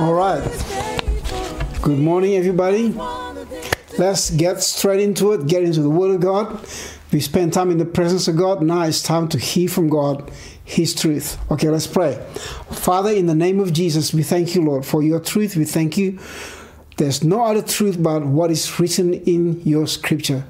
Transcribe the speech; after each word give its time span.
All 0.00 0.14
right. 0.14 0.42
Good 1.82 1.98
morning, 1.98 2.34
everybody. 2.34 2.88
Let's 3.98 4.30
get 4.30 4.62
straight 4.62 5.00
into 5.00 5.32
it, 5.32 5.46
get 5.46 5.62
into 5.62 5.82
the 5.82 5.90
Word 5.90 6.14
of 6.14 6.22
God. 6.22 6.66
We 7.12 7.20
spend 7.20 7.52
time 7.52 7.70
in 7.70 7.76
the 7.76 7.84
presence 7.84 8.26
of 8.26 8.34
God. 8.34 8.62
Now 8.62 8.84
it's 8.84 9.02
time 9.02 9.28
to 9.28 9.38
hear 9.38 9.68
from 9.68 9.90
God 9.90 10.30
His 10.64 10.94
truth. 10.94 11.36
Okay, 11.52 11.68
let's 11.68 11.86
pray. 11.86 12.14
Father, 12.70 13.10
in 13.10 13.26
the 13.26 13.34
name 13.34 13.60
of 13.60 13.74
Jesus, 13.74 14.14
we 14.14 14.22
thank 14.22 14.54
you, 14.54 14.62
Lord, 14.62 14.86
for 14.86 15.02
your 15.02 15.20
truth. 15.20 15.54
We 15.54 15.66
thank 15.66 15.98
you. 15.98 16.18
There's 16.96 17.22
no 17.22 17.44
other 17.44 17.60
truth 17.60 18.02
but 18.02 18.24
what 18.24 18.50
is 18.50 18.80
written 18.80 19.12
in 19.12 19.60
your 19.64 19.86
scripture. 19.86 20.46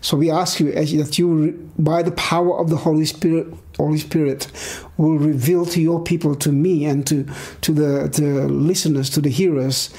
So 0.00 0.16
we 0.16 0.30
ask 0.30 0.60
you 0.60 0.72
that 0.72 1.18
you, 1.18 1.70
by 1.78 2.02
the 2.02 2.12
power 2.12 2.58
of 2.58 2.70
the 2.70 2.76
Holy 2.76 3.04
Spirit, 3.04 3.46
Holy 3.76 3.98
Spirit, 3.98 4.50
will 4.96 5.18
reveal 5.18 5.66
to 5.66 5.80
your 5.80 6.02
people, 6.02 6.34
to 6.36 6.52
me, 6.52 6.84
and 6.86 7.06
to 7.06 7.24
to 7.60 7.72
the, 7.72 8.08
the 8.08 8.48
listeners, 8.48 9.10
to 9.10 9.20
the 9.20 9.30
hearers, 9.30 9.90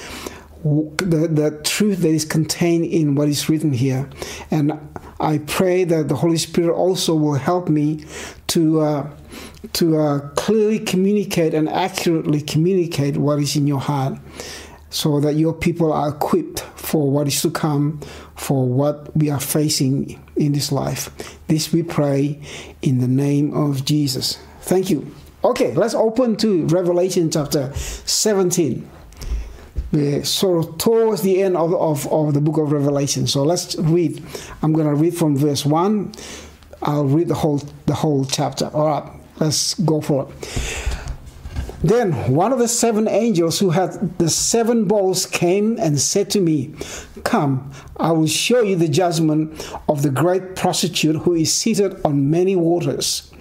the, 0.64 1.28
the 1.32 1.60
truth 1.64 2.00
that 2.00 2.10
is 2.10 2.26
contained 2.26 2.86
in 2.86 3.16
what 3.16 3.28
is 3.28 3.50
written 3.50 3.74
here. 3.74 4.10
And 4.50 4.74
I 5.20 5.40
pray 5.40 5.84
that 5.84 6.08
the 6.08 6.16
Holy 6.16 6.38
Spirit 6.38 6.76
also 6.76 7.16
will 7.16 7.36
help 7.36 7.70
me 7.70 8.06
to 8.48 8.82
uh, 8.82 9.10
to 9.74 9.98
uh, 9.98 10.20
clearly 10.32 10.80
communicate 10.80 11.54
and 11.54 11.70
accurately 11.70 12.42
communicate 12.42 13.18
what 13.18 13.40
is 13.40 13.56
in 13.56 13.68
your 13.68 13.80
heart, 13.80 14.18
so 14.92 15.20
that 15.20 15.34
your 15.34 15.54
people 15.54 15.92
are 15.92 16.10
equipped 16.10 16.60
for 16.76 17.10
what 17.10 17.28
is 17.28 17.42
to 17.42 17.50
come, 17.50 18.00
for 18.36 18.68
what 18.68 19.16
we 19.18 19.32
are 19.32 19.40
facing 19.40 20.24
in 20.36 20.52
this 20.52 20.72
life. 20.72 21.10
This 21.48 21.74
we 21.74 21.82
pray 21.82 22.40
in 22.84 23.00
the 23.00 23.08
name 23.08 23.56
of 23.56 23.84
Jesus. 23.84 24.38
Thank 24.62 24.92
you. 24.92 25.12
Okay, 25.44 25.74
let's 25.74 25.96
open 25.96 26.36
to 26.38 26.68
Revelation 26.68 27.32
chapter 27.32 27.74
17 27.74 28.88
we're 29.92 30.24
sort 30.24 30.66
of 30.66 30.78
towards 30.78 31.22
the 31.22 31.42
end 31.44 31.58
of, 31.58 31.74
of, 31.74 32.08
of 32.12 32.34
the 32.34 32.42
book 32.42 32.58
of 32.58 32.72
Revelation. 32.72 33.28
So 33.28 33.44
let's 33.44 33.76
read. 33.76 34.24
I'm 34.62 34.74
going 34.74 34.88
to 34.88 34.96
read 34.96 35.16
from 35.16 35.36
verse 35.36 35.66
1. 35.66 36.14
I'll 36.84 37.06
read 37.06 37.28
the 37.28 37.36
whole 37.36 37.62
the 37.86 37.94
whole 37.94 38.26
chapter. 38.26 38.68
All 38.74 38.88
right, 38.88 39.12
let's 39.40 39.76
go 39.76 40.02
for 40.02 40.28
it. 40.28 40.98
Then 41.84 42.14
one 42.32 42.54
of 42.54 42.60
the 42.60 42.68
seven 42.68 43.08
angels 43.08 43.60
who 43.60 43.72
had 43.72 44.18
the 44.20 44.30
seven 44.30 44.86
bowls 44.86 45.26
came 45.26 45.78
and 45.80 46.00
said 46.00 46.30
to 46.32 46.40
me, 46.40 46.76
Come, 47.24 47.72
I 47.98 48.12
will 48.12 48.28
show 48.28 48.62
you 48.62 48.76
the 48.76 48.88
judgment 48.88 49.74
of 49.90 50.04
the 50.04 50.12
great 50.12 50.56
prostitute 50.56 51.16
who 51.18 51.34
is 51.34 51.52
seated 51.52 52.00
on 52.06 52.30
many 52.30 52.56
waters, 52.56 53.32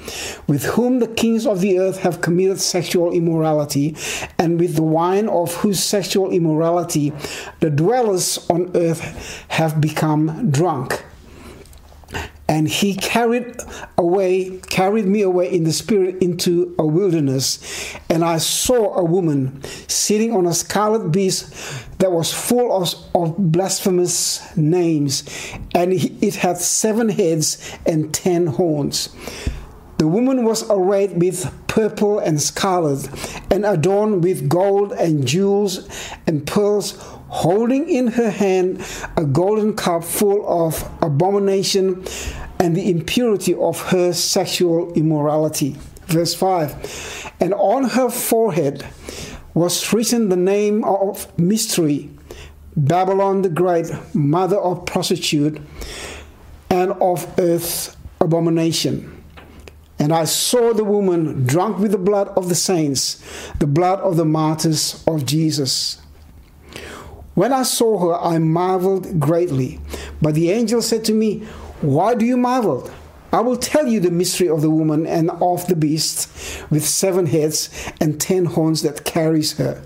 with 0.47 0.65
whom 0.65 1.01
the 1.01 1.07
kings 1.07 1.47
of 1.47 1.61
the 1.61 1.79
earth 1.79 1.99
have 1.99 2.23
committed 2.23 2.61
sexual 2.61 3.13
immorality, 3.13 3.95
and 4.39 4.59
with 4.59 4.77
the 4.77 4.83
wine 4.83 5.29
of 5.29 5.55
whose 5.57 5.83
sexual 5.83 6.31
immorality 6.31 7.13
the 7.61 7.71
dwellers 7.71 8.47
on 8.49 8.71
earth 8.75 9.45
have 9.49 9.81
become 9.81 10.51
drunk 10.51 11.05
and 12.51 12.69
he 12.69 12.97
carried 12.97 13.63
away 13.97 14.59
carried 14.69 15.07
me 15.07 15.23
away 15.23 15.55
in 15.55 15.63
the 15.63 15.73
spirit 15.73 16.21
into 16.21 16.75
a 16.81 16.85
wilderness. 16.85 17.95
And 18.11 18.25
i 18.25 18.39
saw 18.39 18.97
a 18.99 19.05
woman 19.05 19.63
sitting 19.87 20.33
on 20.33 20.47
a 20.47 20.53
scarlet 20.53 21.13
beast 21.13 21.55
that 22.01 22.11
was 22.11 22.35
full 22.35 22.73
of, 22.73 22.93
of 23.15 23.37
blasphemous 23.39 24.57
names. 24.57 25.23
And 25.77 25.93
it 25.93 26.35
had 26.35 26.59
seven 26.59 27.09
heads 27.09 27.79
and 27.87 28.13
ten 28.13 28.49
horns. 28.49 29.15
The 29.99 30.09
woman 30.09 30.45
was 30.45 30.69
arrayed 30.69 31.21
with 31.21 31.53
purple 31.69 32.19
and 32.19 32.43
scarlet 32.43 33.09
and 33.53 33.65
adorned 33.65 34.25
with 34.25 34.49
gold 34.49 34.91
and 34.93 35.25
jewels 35.25 35.89
and 36.27 36.45
pearls 36.45 36.99
holding 37.31 37.89
in 37.89 38.09
her 38.09 38.31
hand 38.31 38.85
a 39.17 39.25
golden 39.25 39.75
cup 39.75 40.03
full 40.03 40.45
of 40.49 40.91
abomination 41.01 42.05
and 42.61 42.77
the 42.77 42.91
impurity 42.91 43.55
of 43.55 43.81
her 43.91 44.13
sexual 44.13 44.93
immorality. 44.93 45.77
Verse 46.07 46.35
5 46.35 47.33
And 47.41 47.55
on 47.55 47.85
her 47.85 48.11
forehead 48.11 48.87
was 49.55 49.93
written 49.93 50.29
the 50.29 50.37
name 50.37 50.85
of 50.85 51.37
mystery 51.39 52.11
Babylon 52.77 53.43
the 53.43 53.49
Great, 53.49 53.91
mother 54.15 54.59
of 54.59 54.87
prostitute 54.87 55.61
and 56.69 56.93
of 56.93 57.27
earth's 57.39 57.97
abomination. 58.21 59.17
And 59.99 60.13
I 60.13 60.25
saw 60.25 60.73
the 60.73 60.85
woman 60.85 61.45
drunk 61.47 61.79
with 61.79 61.91
the 61.91 61.99
blood 61.99 62.29
of 62.29 62.49
the 62.49 62.55
saints, 62.55 63.23
the 63.59 63.67
blood 63.67 63.99
of 64.01 64.17
the 64.17 64.25
martyrs 64.25 65.03
of 65.07 65.27
Jesus. 65.27 66.01
When 67.35 67.53
I 67.53 67.65
saw 67.65 67.99
her, 67.99 68.15
I 68.19 68.39
marveled 68.39 69.19
greatly. 69.21 69.81
But 70.23 70.35
the 70.35 70.51
angel 70.51 70.83
said 70.83 71.05
to 71.07 71.13
me, 71.13 71.47
why 71.81 72.15
do 72.15 72.27
you 72.27 72.37
marvel? 72.37 72.91
I 73.33 73.41
will 73.41 73.57
tell 73.57 73.87
you 73.87 74.01
the 74.01 74.11
mystery 74.11 74.49
of 74.49 74.61
the 74.61 74.71
woman 74.71 75.07
and 75.07 75.31
of 75.31 75.67
the 75.67 75.77
beast 75.77 76.29
with 76.69 76.85
seven 76.85 77.27
heads 77.27 77.71
and 78.01 78.21
ten 78.21 78.45
horns 78.45 78.83
that 78.83 79.05
carries 79.05 79.57
her. 79.59 79.83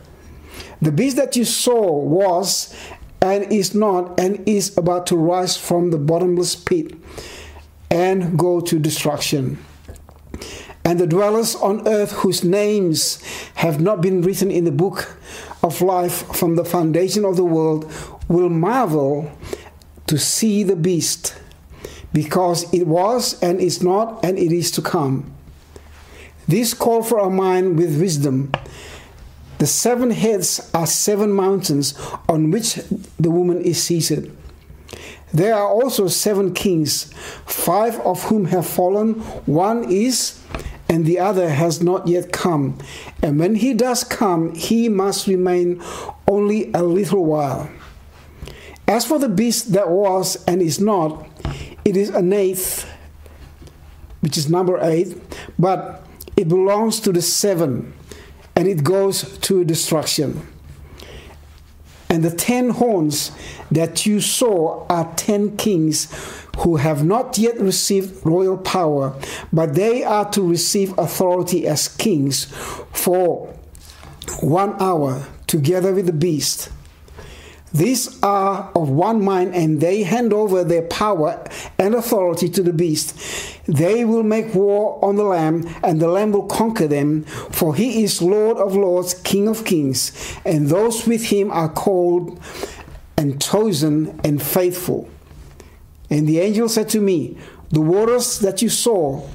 The 0.80 0.92
beast 0.92 1.16
that 1.16 1.36
you 1.36 1.44
saw 1.44 1.98
was 1.98 2.74
and 3.20 3.50
is 3.52 3.74
not 3.74 4.18
and 4.18 4.46
is 4.48 4.76
about 4.76 5.06
to 5.08 5.16
rise 5.16 5.56
from 5.56 5.90
the 5.90 5.98
bottomless 5.98 6.56
pit 6.56 6.94
and 7.90 8.38
go 8.38 8.60
to 8.60 8.78
destruction. 8.78 9.58
And 10.84 10.98
the 10.98 11.06
dwellers 11.06 11.54
on 11.54 11.86
earth 11.86 12.12
whose 12.12 12.44
names 12.44 13.22
have 13.54 13.80
not 13.80 14.00
been 14.00 14.20
written 14.20 14.50
in 14.50 14.64
the 14.64 14.72
book 14.72 15.16
of 15.62 15.80
life 15.80 16.26
from 16.34 16.56
the 16.56 16.64
foundation 16.64 17.24
of 17.24 17.36
the 17.36 17.44
world 17.44 17.90
will 18.28 18.50
marvel 18.50 19.30
to 20.06 20.18
see 20.18 20.62
the 20.62 20.76
beast 20.76 21.34
because 22.14 22.72
it 22.72 22.86
was 22.86 23.38
and 23.42 23.60
is 23.60 23.82
not 23.82 24.24
and 24.24 24.38
it 24.38 24.52
is 24.52 24.70
to 24.70 24.80
come. 24.80 25.30
This 26.48 26.72
call 26.72 27.02
for 27.02 27.18
a 27.18 27.28
mind 27.28 27.76
with 27.76 28.00
wisdom. 28.00 28.52
The 29.58 29.66
seven 29.66 30.10
heads 30.10 30.70
are 30.72 30.86
seven 30.86 31.32
mountains 31.32 31.94
on 32.28 32.50
which 32.50 32.76
the 33.18 33.30
woman 33.30 33.60
is 33.60 33.82
seated. 33.82 34.34
There 35.32 35.54
are 35.54 35.68
also 35.68 36.06
seven 36.06 36.54
kings, 36.54 37.12
five 37.46 37.98
of 38.00 38.22
whom 38.24 38.44
have 38.46 38.66
fallen, 38.66 39.14
one 39.46 39.90
is, 39.90 40.40
and 40.88 41.06
the 41.06 41.18
other 41.18 41.48
has 41.48 41.82
not 41.82 42.06
yet 42.06 42.30
come. 42.30 42.78
And 43.22 43.40
when 43.40 43.56
he 43.56 43.74
does 43.74 44.04
come, 44.04 44.54
he 44.54 44.88
must 44.88 45.26
remain 45.26 45.82
only 46.28 46.70
a 46.72 46.84
little 46.84 47.24
while. 47.24 47.68
As 48.86 49.04
for 49.04 49.18
the 49.18 49.28
beast 49.28 49.72
that 49.72 49.90
was 49.90 50.42
and 50.44 50.60
is 50.60 50.78
not, 50.78 51.26
it 51.84 51.96
is 51.96 52.10
an 52.10 52.32
eighth, 52.32 52.88
which 54.20 54.36
is 54.36 54.50
number 54.50 54.78
eight, 54.82 55.16
but 55.58 56.06
it 56.36 56.48
belongs 56.48 57.00
to 57.00 57.12
the 57.12 57.22
seven 57.22 57.94
and 58.56 58.68
it 58.68 58.84
goes 58.84 59.38
to 59.38 59.64
destruction. 59.64 60.46
And 62.08 62.22
the 62.22 62.30
ten 62.30 62.70
horns 62.70 63.32
that 63.70 64.06
you 64.06 64.20
saw 64.20 64.86
are 64.88 65.12
ten 65.16 65.56
kings 65.56 66.12
who 66.58 66.76
have 66.76 67.04
not 67.04 67.38
yet 67.38 67.58
received 67.58 68.24
royal 68.24 68.56
power, 68.56 69.18
but 69.52 69.74
they 69.74 70.04
are 70.04 70.30
to 70.30 70.42
receive 70.42 70.96
authority 70.96 71.66
as 71.66 71.88
kings 71.88 72.44
for 72.92 73.52
one 74.40 74.80
hour 74.80 75.26
together 75.46 75.92
with 75.92 76.06
the 76.06 76.12
beast. 76.12 76.70
These 77.74 78.22
are 78.22 78.70
of 78.76 78.88
one 78.88 79.24
mind, 79.24 79.52
and 79.52 79.80
they 79.80 80.04
hand 80.04 80.32
over 80.32 80.62
their 80.62 80.82
power 80.82 81.44
and 81.76 81.96
authority 81.96 82.48
to 82.50 82.62
the 82.62 82.72
beast. 82.72 83.16
They 83.66 84.04
will 84.04 84.22
make 84.22 84.54
war 84.54 85.04
on 85.04 85.16
the 85.16 85.24
Lamb, 85.24 85.68
and 85.82 86.00
the 86.00 86.06
Lamb 86.06 86.30
will 86.30 86.46
conquer 86.46 86.86
them, 86.86 87.24
for 87.24 87.74
he 87.74 88.04
is 88.04 88.22
Lord 88.22 88.58
of 88.58 88.76
lords, 88.76 89.14
King 89.14 89.48
of 89.48 89.64
kings, 89.64 90.12
and 90.44 90.68
those 90.68 91.04
with 91.04 91.24
him 91.24 91.50
are 91.50 91.68
called 91.68 92.40
and 93.16 93.42
chosen 93.42 94.20
and 94.22 94.40
faithful. 94.40 95.08
And 96.08 96.28
the 96.28 96.38
angel 96.38 96.68
said 96.68 96.88
to 96.90 97.00
me, 97.00 97.36
The 97.70 97.80
waters 97.80 98.38
that 98.38 98.62
you 98.62 98.68
saw 98.68 99.26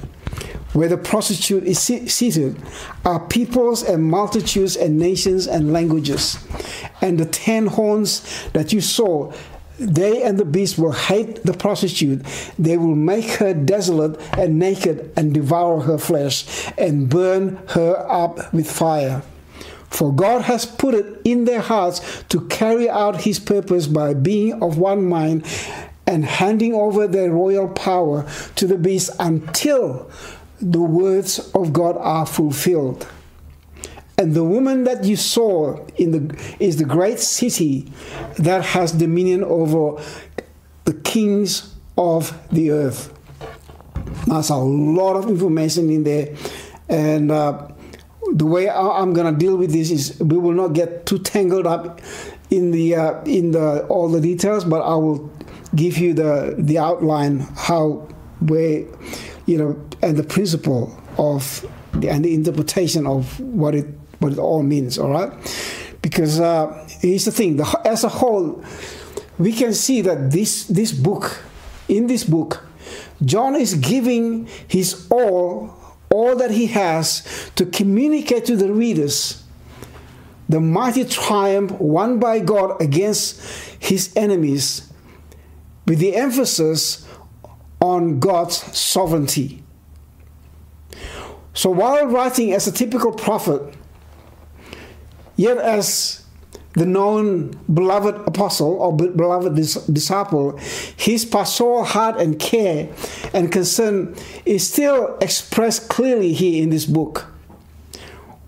where 0.74 0.88
the 0.88 0.98
prostitute 0.98 1.64
is 1.64 1.80
seated 1.80 2.62
are 3.06 3.20
peoples 3.28 3.84
and 3.84 4.04
multitudes 4.04 4.76
and 4.76 5.00
nations 5.00 5.48
and 5.48 5.74
languages. 5.74 6.38
And 7.02 7.18
the 7.18 7.26
ten 7.26 7.68
horns 7.68 8.50
that 8.54 8.72
you 8.72 8.82
saw, 8.82 9.34
they 9.80 10.24
and 10.24 10.38
the 10.38 10.46
beast 10.46 10.78
will 10.78 10.92
hate 10.92 11.44
the 11.44 11.54
prostitute. 11.54 12.24
They 12.60 12.78
will 12.78 12.96
make 12.96 13.26
her 13.36 13.54
desolate 13.54 14.20
and 14.38 14.60
naked 14.60 15.12
and 15.16 15.34
devour 15.34 15.82
her 15.82 15.98
flesh 15.98 16.72
and 16.78 17.10
burn 17.10 17.60
her 17.70 17.96
up 18.10 18.54
with 18.54 18.70
fire. 18.70 19.24
For 19.90 20.14
God 20.14 20.44
has 20.44 20.66
put 20.66 20.94
it 20.94 21.22
in 21.24 21.46
their 21.46 21.62
hearts 21.62 22.24
to 22.30 22.46
carry 22.48 22.88
out 22.88 23.22
his 23.22 23.40
purpose 23.40 23.88
by 23.88 24.14
being 24.14 24.62
of 24.62 24.78
one 24.78 25.06
mind 25.06 25.46
and 26.06 26.26
handing 26.26 26.74
over 26.74 27.08
their 27.08 27.32
royal 27.32 27.68
power 27.68 28.30
to 28.56 28.68
the 28.68 28.78
beast 28.78 29.12
until 29.20 30.10
the 30.62 30.82
words 30.82 31.40
of 31.54 31.74
God 31.74 31.98
are 31.98 32.26
fulfilled. 32.26 33.08
And 34.18 34.34
the 34.34 34.44
woman 34.44 34.84
that 34.84 35.06
you 35.06 35.16
saw 35.16 35.86
in 35.96 36.12
the 36.12 36.56
is 36.60 36.76
the 36.76 36.84
great 36.84 37.20
city 37.20 37.92
that 38.38 38.66
has 38.66 38.92
dominion 38.92 39.44
over 39.46 40.04
the 40.84 40.94
kings 40.94 41.74
of 41.98 42.38
the 42.52 42.72
earth. 42.72 43.14
That's 44.28 44.50
a 44.50 44.58
lot 44.58 45.16
of 45.16 45.30
information 45.30 45.90
in 45.90 46.04
there, 46.04 46.36
and 46.90 47.32
uh, 47.32 47.70
the 48.34 48.46
way 48.46 48.70
I'm 48.70 49.14
going 49.14 49.34
to 49.34 49.40
deal 49.40 49.56
with 49.56 49.72
this 49.72 49.90
is 49.90 50.20
we 50.20 50.38
will 50.38 50.54
not 50.54 50.74
get 50.74 51.06
too 51.06 51.20
tangled 51.20 51.66
up 51.66 52.02
in 52.50 52.72
the 52.72 52.96
uh, 52.96 53.24
in 53.24 53.52
the 53.52 53.86
all 53.88 54.10
the 54.10 54.20
details, 54.22 54.66
but 54.66 54.82
I 54.82 54.96
will 54.96 55.32
give 55.76 55.98
you 55.98 56.14
the 56.14 56.56
the 56.58 56.78
outline 56.78 57.40
how 57.56 58.08
where 58.42 58.86
you 59.46 59.58
know 59.58 59.89
and 60.02 60.18
the 60.18 60.24
principle 60.24 60.98
of 61.18 61.66
the, 61.94 62.10
and 62.10 62.24
the 62.24 62.34
interpretation 62.34 63.06
of 63.06 63.40
what 63.40 63.76
it 63.76 63.86
what 64.20 64.34
it 64.34 64.40
all 64.40 64.64
means. 64.64 64.98
All 64.98 65.12
right, 65.12 65.32
because 66.02 66.40
uh, 66.40 66.88
here's 67.02 67.26
the 67.26 67.32
thing: 67.32 67.58
the, 67.58 67.82
as 67.86 68.04
a 68.04 68.10
whole, 68.10 68.64
we 69.38 69.54
can 69.54 69.74
see 69.74 70.02
that 70.02 70.32
this 70.32 70.66
this 70.66 70.92
book, 70.92 71.42
in 71.88 72.08
this 72.08 72.24
book, 72.24 72.66
John 73.24 73.56
is 73.56 73.76
giving 73.76 74.48
his 74.68 75.08
all, 75.10 75.76
all 76.10 76.36
that 76.38 76.52
he 76.52 76.68
has, 76.68 77.52
to 77.56 77.66
communicate 77.66 78.46
to 78.46 78.56
the 78.56 78.72
readers 78.72 79.44
the 80.50 80.60
mighty 80.60 81.06
triumph 81.06 81.72
won 81.74 82.20
by 82.20 82.40
God 82.40 82.82
against 82.82 83.40
his 83.80 84.12
enemies, 84.16 84.92
with 85.86 86.00
the 86.00 86.16
emphasis 86.16 87.08
on 87.80 88.20
God's 88.20 88.56
sovereignty. 88.78 89.64
So 91.60 91.70
while 91.70 92.08
writing 92.08 92.54
as 92.54 92.68
a 92.68 92.72
typical 92.72 93.12
prophet, 93.12 93.62
yet 95.36 95.58
as 95.58 96.24
the 96.72 96.86
known 96.86 97.50
beloved 97.74 98.16
apostle 98.26 98.76
or 98.80 98.96
beloved 98.96 99.56
disciple, 99.94 100.58
his 100.96 101.26
pastoral 101.26 101.84
heart 101.84 102.22
and 102.22 102.40
care 102.40 102.88
and 103.34 103.52
concern 103.52 104.16
is 104.46 104.72
still 104.72 105.18
expressed 105.20 105.90
clearly 105.90 106.32
here 106.32 106.64
in 106.64 106.70
this 106.70 106.86
book. 106.86 107.28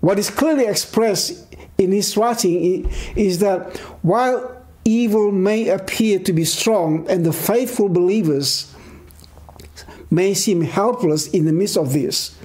What 0.00 0.18
is 0.18 0.30
clearly 0.30 0.64
expressed 0.64 1.54
in 1.76 1.92
his 1.92 2.16
writing 2.16 2.90
is 3.14 3.40
that 3.40 3.76
while 4.00 4.56
evil 4.86 5.30
may 5.32 5.68
appear 5.68 6.18
to 6.20 6.32
be 6.32 6.46
strong 6.46 7.06
and 7.10 7.26
the 7.26 7.32
faithful 7.34 7.90
believers 7.90 8.74
may 10.10 10.32
seem 10.32 10.62
helpless 10.62 11.28
in 11.28 11.44
the 11.44 11.52
midst 11.52 11.76
of 11.76 11.92
this, 11.92 12.38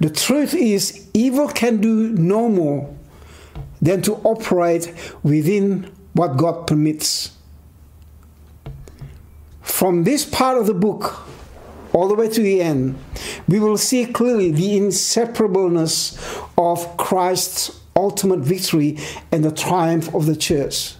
the 0.00 0.10
truth 0.10 0.54
is, 0.54 1.08
evil 1.14 1.48
can 1.48 1.80
do 1.80 2.10
no 2.10 2.48
more 2.48 2.94
than 3.80 4.02
to 4.02 4.14
operate 4.16 4.92
within 5.22 5.90
what 6.14 6.36
God 6.36 6.66
permits. 6.66 7.36
From 9.62 10.04
this 10.04 10.24
part 10.24 10.58
of 10.58 10.66
the 10.66 10.74
book 10.74 11.26
all 11.92 12.08
the 12.08 12.14
way 12.14 12.28
to 12.28 12.42
the 12.42 12.60
end, 12.60 12.98
we 13.46 13.60
will 13.60 13.76
see 13.76 14.06
clearly 14.06 14.50
the 14.50 14.76
inseparableness 14.78 16.18
of 16.58 16.96
Christ's 16.96 17.80
ultimate 17.96 18.40
victory 18.40 18.98
and 19.30 19.44
the 19.44 19.52
triumph 19.52 20.12
of 20.14 20.26
the 20.26 20.36
church. 20.36 20.94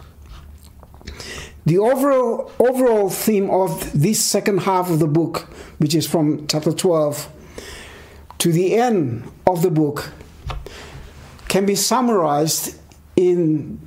The 1.66 1.78
overall, 1.78 2.52
overall 2.58 3.08
theme 3.08 3.50
of 3.50 3.98
this 3.98 4.22
second 4.22 4.58
half 4.58 4.90
of 4.90 4.98
the 4.98 5.06
book, 5.06 5.48
which 5.78 5.94
is 5.94 6.06
from 6.06 6.46
chapter 6.46 6.72
12 6.72 7.28
to 8.44 8.52
the 8.52 8.74
end 8.74 9.24
of 9.46 9.62
the 9.62 9.70
book 9.70 10.12
can 11.48 11.64
be 11.64 11.74
summarized 11.74 12.78
in 13.16 13.80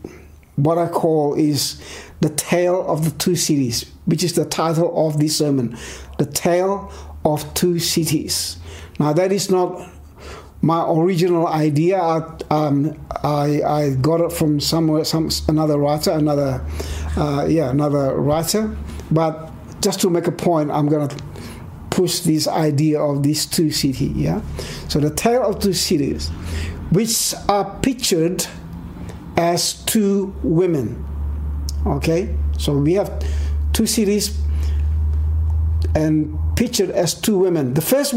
what 0.56 0.80
I 0.80 0.88
call 0.88 1.36
is 1.36 1.80
the 2.22 2.30
tale 2.30 2.84
of 2.88 3.06
the 3.06 3.12
two 3.20 3.36
cities, 3.36 3.86
which 4.06 4.24
is 4.24 4.34
the 4.34 4.46
title 4.46 5.06
of 5.08 5.20
this 5.20 5.38
sermon, 5.38 5.78
the 6.18 6.26
tale 6.26 6.92
of 7.24 7.54
two 7.54 7.78
cities. 7.78 8.58
Now 9.00 9.14
that 9.14 9.32
is 9.32 9.52
not 9.52 9.88
my 10.64 10.84
original 10.90 11.46
idea. 11.46 12.02
I, 12.02 12.28
um, 12.50 13.00
I, 13.24 13.62
I, 13.62 13.96
got 14.02 14.22
it 14.22 14.32
from 14.32 14.60
somewhere, 14.60 15.06
some 15.06 15.30
another 15.48 15.78
writer, 15.78 16.10
another 16.10 16.66
uh, 17.16 17.46
yeah, 17.48 17.70
another 17.70 18.16
writer. 18.16 18.76
But 19.12 19.52
just 19.82 20.02
to 20.02 20.10
make 20.10 20.26
a 20.26 20.32
point, 20.32 20.72
I'm 20.72 20.88
gonna 20.90 21.16
push 21.98 22.20
this 22.20 22.48
idea 22.48 23.02
of 23.02 23.24
these 23.24 23.48
two 23.48 23.72
cities. 23.72 24.16
Yeah, 24.16 24.42
so 24.88 25.00
the 25.00 25.10
tale 25.10 25.42
of 25.42 25.60
two 25.60 25.74
cities, 25.74 26.30
which 26.92 27.34
are 27.50 27.66
pictured 27.82 28.46
as 29.36 29.74
two 29.86 30.36
women. 30.44 31.04
Okay, 31.88 32.36
so 32.60 32.78
we 32.78 32.94
have 32.94 33.12
two 33.74 33.88
cities 33.88 34.40
and 35.96 36.38
pictured 36.56 36.92
as 36.92 37.16
two 37.16 37.40
women. 37.40 37.74
The 37.74 37.82
first 37.82 38.14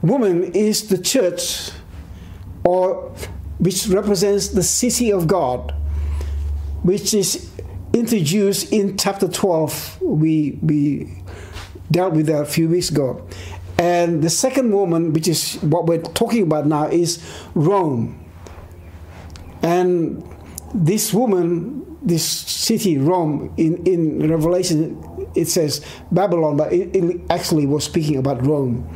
woman 0.00 0.44
is 0.54 0.88
the 0.88 0.96
church, 0.96 1.70
or 2.64 3.12
which 3.58 3.88
represents 3.88 4.48
the 4.48 4.62
city 4.62 5.12
of 5.12 5.26
God, 5.26 5.74
which 6.82 7.12
is 7.12 7.50
introduced 7.92 8.72
in 8.72 8.96
chapter 8.96 9.28
12. 9.28 10.00
We 10.00 10.58
we 10.62 11.22
dealt 11.90 12.14
with 12.14 12.28
a 12.28 12.44
few 12.44 12.68
weeks 12.68 12.90
ago. 12.90 13.26
And 13.78 14.22
the 14.22 14.30
second 14.30 14.72
woman, 14.72 15.12
which 15.12 15.28
is 15.28 15.54
what 15.62 15.86
we're 15.86 16.02
talking 16.02 16.42
about 16.42 16.66
now, 16.66 16.88
is 16.88 17.24
Rome. 17.54 18.24
And 19.62 20.24
this 20.74 21.14
woman, 21.14 21.96
this 22.02 22.24
city, 22.24 22.98
Rome, 22.98 23.52
in, 23.56 23.84
in 23.86 24.28
Revelation, 24.28 25.28
it 25.34 25.46
says 25.46 25.84
Babylon, 26.10 26.56
but 26.56 26.72
it, 26.72 26.94
it 26.94 27.20
actually 27.30 27.66
was 27.66 27.84
speaking 27.84 28.16
about 28.16 28.44
Rome. 28.44 28.88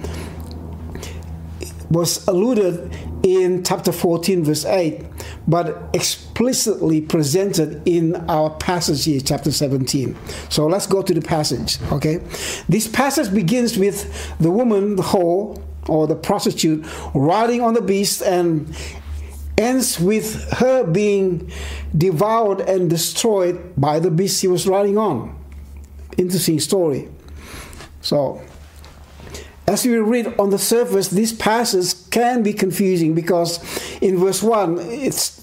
was 1.91 2.27
alluded 2.27 2.91
in 3.23 3.63
chapter 3.63 3.93
14, 3.93 4.45
verse 4.45 4.65
8, 4.65 5.05
but 5.47 5.91
explicitly 5.95 7.01
presented 7.01 7.83
in 7.87 8.17
our 8.29 8.51
passage 8.51 9.05
here, 9.05 9.21
chapter 9.21 9.53
17. 9.53 10.17
So 10.49 10.67
let's 10.67 10.87
go 10.87 11.03
to 11.03 11.15
the 11.15 11.21
passage, 11.21 11.79
okay? 11.93 12.17
This 12.69 12.89
passage 12.89 13.33
begins 13.33 13.79
with 13.79 14.37
the 14.39 14.51
woman, 14.51 14.97
the 14.97 15.03
whore, 15.03 15.63
or 15.89 16.07
the 16.07 16.17
prostitute, 16.17 16.85
riding 17.15 17.61
on 17.61 17.75
the 17.75 17.83
beast 17.83 18.23
and 18.23 18.75
ends 19.59 20.01
with 20.01 20.51
her 20.55 20.85
being 20.85 21.51
devoured 21.97 22.61
and 22.61 22.89
destroyed 22.89 23.75
by 23.77 23.99
the 23.99 24.11
beast 24.11 24.41
she 24.41 24.49
was 24.49 24.67
riding 24.67 24.99
on. 24.99 25.39
Interesting 26.17 26.61
story. 26.61 27.09
So, 28.01 28.43
as 29.67 29.85
we 29.85 29.97
read 29.97 30.35
on 30.39 30.51
the 30.51 30.59
surface, 30.59 31.09
this 31.09 31.33
passage 31.33 31.95
can 32.13 32.45
be 32.45 32.53
confusing 32.53 33.15
because 33.15 33.59
in 34.01 34.19
verse 34.19 34.43
1, 34.43 34.79
it's 34.79 35.43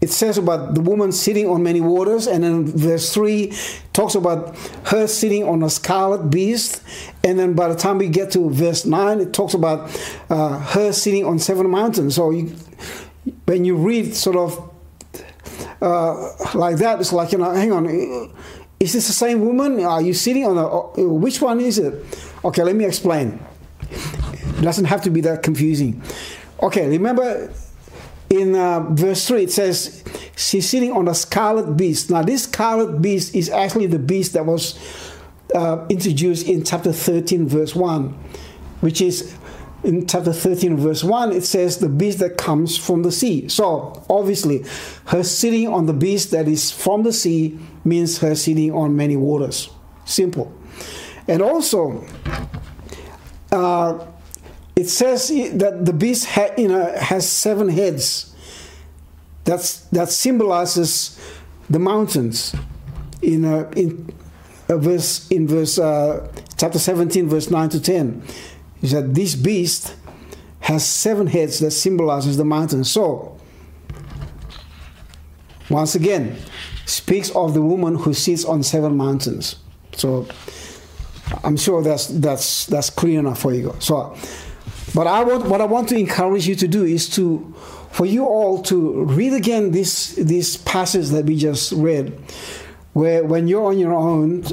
it 0.00 0.10
says 0.10 0.36
about 0.36 0.74
the 0.74 0.82
woman 0.82 1.12
sitting 1.12 1.48
on 1.48 1.62
many 1.62 1.80
waters, 1.80 2.26
and 2.26 2.44
then 2.44 2.66
verse 2.66 3.14
3 3.14 3.50
talks 3.94 4.14
about 4.14 4.54
her 4.88 5.06
sitting 5.06 5.44
on 5.44 5.62
a 5.62 5.70
scarlet 5.70 6.28
beast. 6.28 6.82
And 7.24 7.38
then 7.38 7.54
by 7.54 7.68
the 7.68 7.74
time 7.74 7.96
we 7.96 8.08
get 8.08 8.30
to 8.32 8.50
verse 8.50 8.84
9, 8.84 9.20
it 9.20 9.32
talks 9.32 9.54
about 9.54 9.90
uh, 10.28 10.58
her 10.58 10.92
sitting 10.92 11.24
on 11.24 11.38
seven 11.38 11.70
mountains. 11.70 12.16
So 12.16 12.32
you, 12.32 12.54
when 13.46 13.64
you 13.64 13.76
read 13.76 14.14
sort 14.14 14.36
of 14.36 14.70
uh, 15.80 16.32
like 16.54 16.76
that, 16.76 17.00
it's 17.00 17.12
like, 17.12 17.32
you 17.32 17.38
know, 17.38 17.50
hang 17.52 17.72
on, 17.72 17.86
is 18.80 18.92
this 18.92 19.06
the 19.06 19.14
same 19.14 19.40
woman? 19.40 19.82
Are 19.82 20.02
you 20.02 20.12
sitting 20.12 20.44
on 20.44 20.58
a, 20.58 21.02
which 21.02 21.40
one 21.40 21.60
is 21.60 21.78
it? 21.78 21.94
Okay, 22.44 22.62
let 22.62 22.76
me 22.76 22.84
explain. 22.84 23.40
It 24.58 24.62
doesn't 24.62 24.86
have 24.86 25.02
to 25.02 25.10
be 25.10 25.20
that 25.22 25.42
confusing. 25.42 26.02
Okay, 26.62 26.88
remember 26.88 27.52
in 28.30 28.54
uh, 28.54 28.80
verse 28.90 29.26
3 29.26 29.44
it 29.44 29.52
says 29.52 30.02
she's 30.36 30.68
sitting 30.68 30.92
on 30.92 31.08
a 31.08 31.14
scarlet 31.14 31.76
beast. 31.76 32.10
Now, 32.10 32.22
this 32.22 32.44
scarlet 32.44 33.00
beast 33.00 33.34
is 33.34 33.50
actually 33.50 33.86
the 33.86 33.98
beast 33.98 34.32
that 34.32 34.46
was 34.46 34.78
uh, 35.54 35.86
introduced 35.88 36.46
in 36.48 36.64
chapter 36.64 36.92
13, 36.92 37.46
verse 37.48 37.74
1, 37.74 38.08
which 38.80 39.00
is 39.00 39.36
in 39.84 40.06
chapter 40.06 40.32
13, 40.32 40.78
verse 40.78 41.04
1, 41.04 41.32
it 41.32 41.42
says 41.42 41.78
the 41.78 41.88
beast 41.88 42.18
that 42.18 42.38
comes 42.38 42.76
from 42.76 43.02
the 43.02 43.12
sea. 43.12 43.48
So, 43.48 44.02
obviously, 44.08 44.64
her 45.06 45.22
sitting 45.22 45.68
on 45.68 45.84
the 45.86 45.92
beast 45.92 46.30
that 46.30 46.48
is 46.48 46.70
from 46.70 47.02
the 47.02 47.12
sea 47.12 47.58
means 47.84 48.18
her 48.18 48.34
sitting 48.34 48.72
on 48.72 48.96
many 48.96 49.16
waters. 49.16 49.68
Simple. 50.06 50.52
And 51.28 51.42
also, 51.42 52.04
uh, 53.52 54.06
it 54.84 54.90
says 54.90 55.28
that 55.28 55.86
the 55.86 55.94
beast 55.94 56.26
ha, 56.26 56.48
you 56.58 56.68
know, 56.68 56.94
has 56.98 57.26
seven 57.26 57.70
heads. 57.70 58.34
That's, 59.44 59.80
that 59.86 60.10
symbolizes 60.10 61.18
the 61.70 61.78
mountains. 61.78 62.54
In, 63.22 63.46
a, 63.46 63.70
in 63.70 64.12
a 64.68 64.76
verse 64.76 65.26
in 65.30 65.48
verse 65.48 65.78
uh, 65.78 66.30
chapter 66.58 66.78
17, 66.78 67.26
verse 67.30 67.50
9 67.50 67.70
to 67.70 67.80
10, 67.80 68.22
is 68.82 68.92
that 68.92 69.14
this 69.14 69.34
beast 69.34 69.94
has 70.60 70.86
seven 70.86 71.28
heads 71.28 71.60
that 71.60 71.70
symbolizes 71.70 72.36
the 72.36 72.44
mountain. 72.44 72.84
So, 72.84 73.40
once 75.70 75.94
again, 75.94 76.36
speaks 76.84 77.30
of 77.30 77.54
the 77.54 77.62
woman 77.62 77.94
who 77.94 78.12
sits 78.12 78.44
on 78.44 78.62
seven 78.62 78.98
mountains. 78.98 79.56
So, 79.94 80.26
I'm 81.42 81.56
sure 81.56 81.82
that's 81.82 82.08
that's 82.08 82.66
that's 82.66 82.90
clear 82.90 83.20
enough 83.20 83.40
for 83.40 83.54
you. 83.54 83.74
So, 83.78 84.14
but 84.94 85.06
I 85.06 85.24
want 85.24 85.46
what 85.46 85.60
I 85.60 85.64
want 85.64 85.88
to 85.90 85.96
encourage 85.96 86.46
you 86.46 86.54
to 86.54 86.68
do 86.68 86.84
is 86.84 87.08
to 87.10 87.54
for 87.90 88.06
you 88.06 88.24
all 88.24 88.62
to 88.62 89.04
read 89.04 89.32
again 89.32 89.72
this 89.72 90.14
this 90.16 90.56
passage 90.56 91.08
that 91.08 91.26
we 91.26 91.36
just 91.36 91.72
read, 91.72 92.18
where 92.92 93.24
when 93.24 93.48
you're 93.48 93.66
on 93.66 93.78
your 93.78 93.92
own 93.92 94.44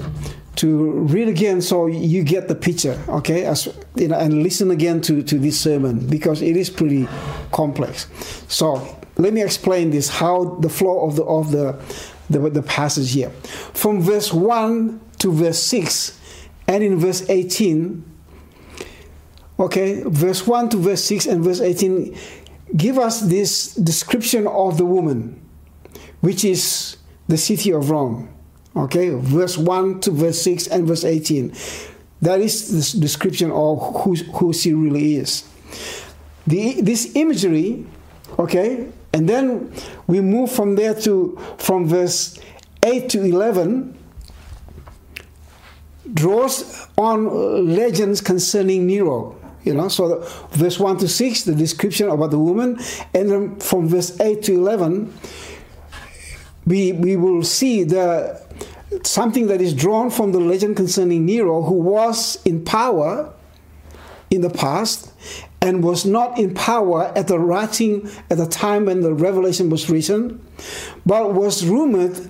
to 0.57 0.91
read 0.91 1.27
again 1.27 1.61
so 1.61 1.87
you 1.87 2.23
get 2.23 2.47
the 2.47 2.55
picture 2.55 3.01
okay? 3.07 3.45
As, 3.45 3.73
you 3.95 4.09
know, 4.09 4.19
and 4.19 4.43
listen 4.43 4.69
again 4.69 4.99
to, 5.01 5.23
to 5.23 5.39
this 5.39 5.59
sermon 5.59 6.05
because 6.07 6.41
it 6.41 6.57
is 6.57 6.69
pretty 6.69 7.07
complex. 7.51 8.07
So 8.47 8.97
let 9.17 9.33
me 9.33 9.41
explain 9.41 9.91
this 9.91 10.09
how 10.09 10.55
the 10.59 10.69
flow 10.69 11.05
of 11.05 11.15
the 11.15 11.23
of 11.23 11.51
the 11.51 11.79
the, 12.29 12.49
the 12.49 12.63
passage 12.63 13.13
here. 13.13 13.29
From 13.73 14.01
verse 14.01 14.33
1 14.33 15.01
to 15.19 15.31
verse 15.31 15.61
6 15.63 16.17
and 16.67 16.83
in 16.83 16.97
verse 16.97 17.29
18 17.29 18.10
okay 19.61 20.03
verse 20.07 20.45
1 20.45 20.69
to 20.69 20.77
verse 20.77 21.03
6 21.05 21.27
and 21.27 21.43
verse 21.43 21.61
18 21.61 22.17
give 22.75 22.97
us 22.97 23.21
this 23.21 23.75
description 23.75 24.47
of 24.47 24.77
the 24.77 24.85
woman 24.85 25.39
which 26.19 26.43
is 26.43 26.97
the 27.27 27.37
city 27.37 27.71
of 27.71 27.89
rome 27.89 28.27
Okay, 28.75 29.09
verse 29.09 29.57
1 29.57 29.99
to 30.01 30.11
verse 30.11 30.41
6 30.41 30.67
and 30.67 30.87
verse 30.87 31.03
18. 31.03 31.53
That 32.21 32.39
is 32.39 32.93
the 32.93 33.01
description 33.01 33.51
of 33.51 34.03
who, 34.03 34.15
who 34.15 34.53
she 34.53 34.73
really 34.73 35.15
is. 35.15 35.43
The, 36.47 36.79
this 36.81 37.15
imagery, 37.15 37.85
okay, 38.39 38.87
and 39.13 39.27
then 39.27 39.73
we 40.07 40.21
move 40.21 40.51
from 40.51 40.75
there 40.75 40.93
to 41.01 41.37
from 41.57 41.85
verse 41.85 42.39
8 42.83 43.09
to 43.09 43.23
11 43.23 43.97
draws 46.13 46.87
on 46.97 47.75
legends 47.75 48.21
concerning 48.21 48.87
Nero. 48.87 49.37
You 49.63 49.73
know, 49.75 49.87
so 49.87 50.19
verse 50.51 50.79
1 50.79 50.97
to 50.97 51.07
6, 51.07 51.43
the 51.43 51.55
description 51.55 52.09
about 52.09 52.31
the 52.31 52.39
woman, 52.39 52.79
and 53.13 53.29
then 53.29 53.59
from 53.59 53.87
verse 53.87 54.19
8 54.19 54.41
to 54.43 54.53
11, 54.53 55.13
we, 56.65 56.93
we 56.93 57.15
will 57.15 57.43
see 57.43 57.83
the 57.83 58.41
something 59.03 59.47
that 59.47 59.61
is 59.61 59.73
drawn 59.73 60.09
from 60.09 60.31
the 60.31 60.39
legend 60.39 60.75
concerning 60.75 61.25
Nero, 61.25 61.63
who 61.63 61.75
was 61.75 62.41
in 62.43 62.63
power 62.65 63.33
in 64.29 64.41
the 64.41 64.49
past 64.49 65.11
and 65.61 65.83
was 65.83 66.05
not 66.05 66.37
in 66.39 66.53
power 66.53 67.11
at 67.15 67.27
the 67.27 67.37
writing 67.37 68.09
at 68.29 68.37
the 68.37 68.47
time 68.47 68.85
when 68.85 69.01
the 69.01 69.13
revelation 69.13 69.69
was 69.69 69.89
written, 69.89 70.43
but 71.05 71.33
was 71.33 71.65
rumored 71.65 72.29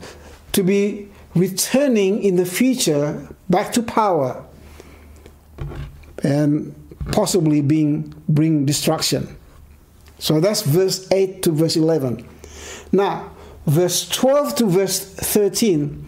to 0.52 0.64
be 0.64 1.08
returning 1.34 2.22
in 2.22 2.36
the 2.36 2.46
future 2.46 3.28
back 3.50 3.72
to 3.72 3.82
power. 3.82 4.44
And 6.24 6.76
possibly 7.12 7.62
being 7.62 8.14
bring 8.28 8.66
destruction. 8.66 9.36
So 10.20 10.40
that's 10.40 10.62
verse 10.62 11.12
8 11.12 11.44
to 11.44 11.52
verse 11.52 11.76
11. 11.76 12.28
Now, 12.92 13.32
verse 13.66 14.08
12 14.10 14.56
to 14.56 14.66
verse 14.68 15.00
13 15.00 16.06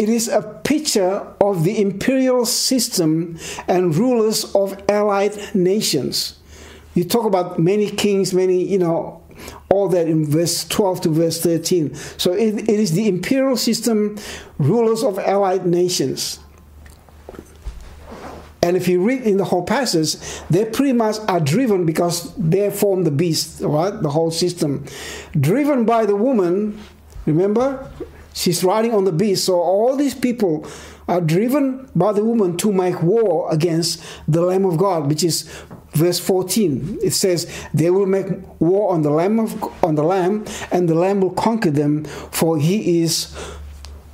it 0.00 0.08
is 0.08 0.28
a 0.28 0.40
picture 0.40 1.26
of 1.42 1.62
the 1.62 1.78
imperial 1.78 2.46
system 2.46 3.38
and 3.68 3.94
rulers 3.94 4.50
of 4.54 4.82
allied 4.88 5.36
nations. 5.54 6.38
You 6.94 7.04
talk 7.04 7.26
about 7.26 7.58
many 7.58 7.90
kings, 7.90 8.32
many, 8.32 8.64
you 8.64 8.78
know, 8.78 9.22
all 9.68 9.90
that 9.90 10.08
in 10.08 10.24
verse 10.24 10.64
12 10.64 11.02
to 11.02 11.08
verse 11.10 11.42
13. 11.42 11.94
So 11.94 12.32
it, 12.32 12.60
it 12.60 12.80
is 12.80 12.92
the 12.92 13.08
imperial 13.08 13.58
system, 13.58 14.16
rulers 14.56 15.04
of 15.04 15.18
allied 15.18 15.66
nations. 15.66 16.40
And 18.62 18.76
if 18.76 18.88
you 18.88 19.02
read 19.02 19.22
in 19.22 19.38
the 19.38 19.44
whole 19.44 19.64
passage, 19.64 20.16
they 20.50 20.64
pretty 20.64 20.92
much 20.92 21.16
are 21.28 21.40
driven 21.40 21.86
because 21.86 22.34
they 22.36 22.70
form 22.70 23.04
the 23.04 23.10
beast, 23.10 23.60
right? 23.62 23.90
The 23.90 24.10
whole 24.10 24.30
system. 24.30 24.84
Driven 25.38 25.86
by 25.86 26.04
the 26.04 26.16
woman, 26.16 26.78
remember? 27.24 27.90
She's 28.34 28.62
riding 28.62 28.92
on 28.92 29.04
the 29.04 29.12
beast. 29.12 29.44
So 29.46 29.54
all 29.60 29.96
these 29.96 30.14
people 30.14 30.66
are 31.08 31.20
driven 31.20 31.90
by 31.96 32.12
the 32.12 32.24
woman 32.24 32.56
to 32.58 32.72
make 32.72 33.02
war 33.02 33.52
against 33.52 34.02
the 34.28 34.42
Lamb 34.42 34.64
of 34.64 34.76
God, 34.76 35.08
which 35.08 35.24
is 35.24 35.42
verse 35.92 36.20
14. 36.20 36.98
It 37.02 37.12
says, 37.12 37.50
They 37.74 37.90
will 37.90 38.06
make 38.06 38.26
war 38.60 38.92
on 38.92 39.02
the 39.02 39.10
Lamb 39.10 39.40
of 39.40 39.84
on 39.84 39.96
the 39.96 40.04
Lamb, 40.04 40.44
and 40.70 40.88
the 40.88 40.94
Lamb 40.94 41.20
will 41.20 41.32
conquer 41.32 41.70
them, 41.70 42.04
for 42.04 42.58
he 42.58 43.02
is 43.02 43.34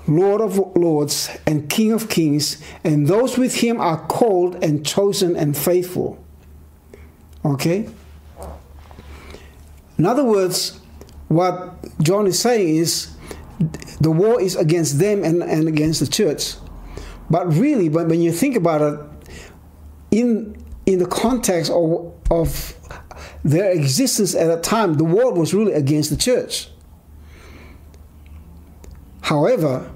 Lord 0.07 0.41
of 0.41 0.59
lords 0.77 1.31
and 1.47 1.69
King 1.69 1.93
of 1.93 2.09
kings, 2.09 2.63
and 2.85 3.07
those 3.07 3.37
with 3.37 3.57
him 3.57 3.81
are 3.81 4.07
called 4.07 4.63
and 4.63 4.87
chosen 4.87 5.37
and 5.37 5.57
faithful. 5.57 6.23
Okay? 7.45 7.89
In 9.99 10.07
other 10.07 10.25
words, 10.25 10.81
what 11.29 11.75
John 12.03 12.27
is 12.27 12.39
saying 12.39 12.77
is 12.77 13.17
the 14.01 14.11
war 14.11 14.41
is 14.41 14.55
against 14.57 14.99
them 14.99 15.25
and, 15.25 15.43
and 15.43 15.67
against 15.69 16.01
the 16.01 16.07
church. 16.07 16.55
But 17.31 17.53
really, 17.55 17.89
but 17.89 18.07
when 18.07 18.21
you 18.21 18.31
think 18.33 18.57
about 18.57 18.83
it, 18.83 19.01
in 20.11 20.57
in 20.87 21.01
the 21.01 21.07
context 21.07 21.71
of, 21.73 22.15
of 22.31 22.75
their 23.45 23.73
existence 23.73 24.35
at 24.37 24.47
that 24.47 24.63
time, 24.63 24.95
the 24.95 25.05
war 25.05 25.33
was 25.33 25.53
really 25.53 25.73
against 25.73 26.11
the 26.11 26.17
church. 26.17 26.69
However, 29.23 29.91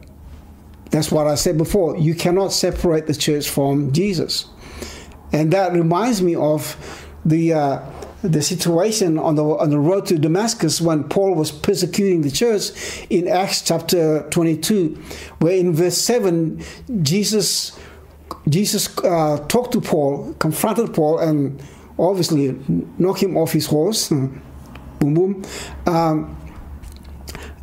that's 0.90 1.10
what 1.10 1.26
I 1.26 1.34
said 1.36 1.56
before. 1.56 1.96
You 1.96 2.14
cannot 2.14 2.52
separate 2.52 3.06
the 3.06 3.14
church 3.14 3.48
from 3.48 3.92
Jesus, 3.92 4.46
and 5.32 5.52
that 5.52 5.72
reminds 5.72 6.22
me 6.22 6.34
of 6.34 6.76
the 7.24 7.52
uh, 7.52 7.90
the 8.22 8.42
situation 8.42 9.18
on 9.18 9.36
the 9.36 9.44
on 9.44 9.70
the 9.70 9.78
road 9.78 10.06
to 10.06 10.18
Damascus 10.18 10.80
when 10.80 11.04
Paul 11.04 11.34
was 11.34 11.52
persecuting 11.52 12.22
the 12.22 12.30
church 12.30 12.70
in 13.08 13.28
Acts 13.28 13.62
chapter 13.62 14.28
22, 14.30 14.94
where 15.38 15.56
in 15.56 15.72
verse 15.72 15.96
7 15.96 16.62
Jesus 17.02 17.78
Jesus 18.48 18.96
uh, 18.98 19.38
talked 19.48 19.72
to 19.72 19.80
Paul, 19.80 20.34
confronted 20.38 20.94
Paul, 20.94 21.18
and 21.18 21.62
obviously 21.98 22.58
knocked 22.98 23.22
him 23.22 23.36
off 23.36 23.52
his 23.52 23.66
horse. 23.66 24.08
boom, 24.08 24.40
boom. 25.00 25.44
Um, 25.86 26.36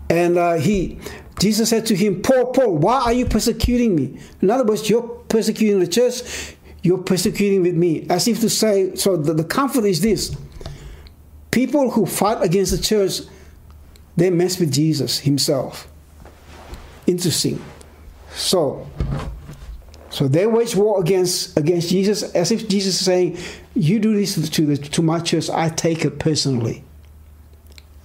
and 0.10 0.38
uh, 0.38 0.54
he 0.54 1.00
Jesus 1.40 1.70
said 1.70 1.86
to 1.88 1.96
him, 1.96 2.22
Paul, 2.22 2.48
Paul, 2.48 2.78
why 2.78 3.02
are 3.02 3.14
you 3.14 3.26
persecuting 3.26 3.96
me? 3.96 4.20
In 4.42 4.50
other 4.50 4.64
words, 4.64 4.90
you're 4.90 5.04
persecuting 5.04 5.80
the 5.80 5.88
church, 5.88 6.56
you're 6.82 6.98
persecuting 6.98 7.62
with 7.62 7.76
me. 7.76 8.08
As 8.10 8.28
if 8.28 8.40
to 8.42 8.50
say, 8.50 8.96
so 8.96 9.18
the, 9.18 9.34
the 9.34 9.44
comfort 9.44 9.86
is 9.86 10.02
this 10.02 10.36
people 11.52 11.92
who 11.92 12.06
fight 12.06 12.42
against 12.44 12.72
the 12.72 12.78
church, 12.78 13.22
they 14.16 14.30
mess 14.30 14.60
with 14.60 14.72
Jesus 14.72 15.20
himself. 15.20 15.88
Interesting. 17.06 17.64
So, 18.34 18.88
so 20.10 20.28
they 20.28 20.46
wage 20.46 20.76
war 20.76 21.00
against 21.00 21.58
against 21.58 21.90
Jesus 21.90 22.24
as 22.36 22.52
if 22.52 22.68
Jesus 22.68 23.00
is 23.00 23.06
saying, 23.06 23.38
"You 23.74 24.00
do 24.00 24.16
this 24.16 24.36
to 24.50 24.66
the, 24.66 24.78
to 24.78 25.02
my 25.02 25.20
church, 25.20 25.50
I 25.50 25.70
take 25.70 26.06
it 26.06 26.20
personally." 26.20 26.84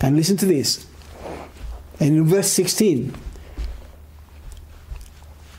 And 0.00 0.16
listen 0.16 0.36
to 0.38 0.46
this. 0.46 0.86
And 2.00 2.16
in 2.16 2.25
verse 2.25 2.50
16, 2.50 3.14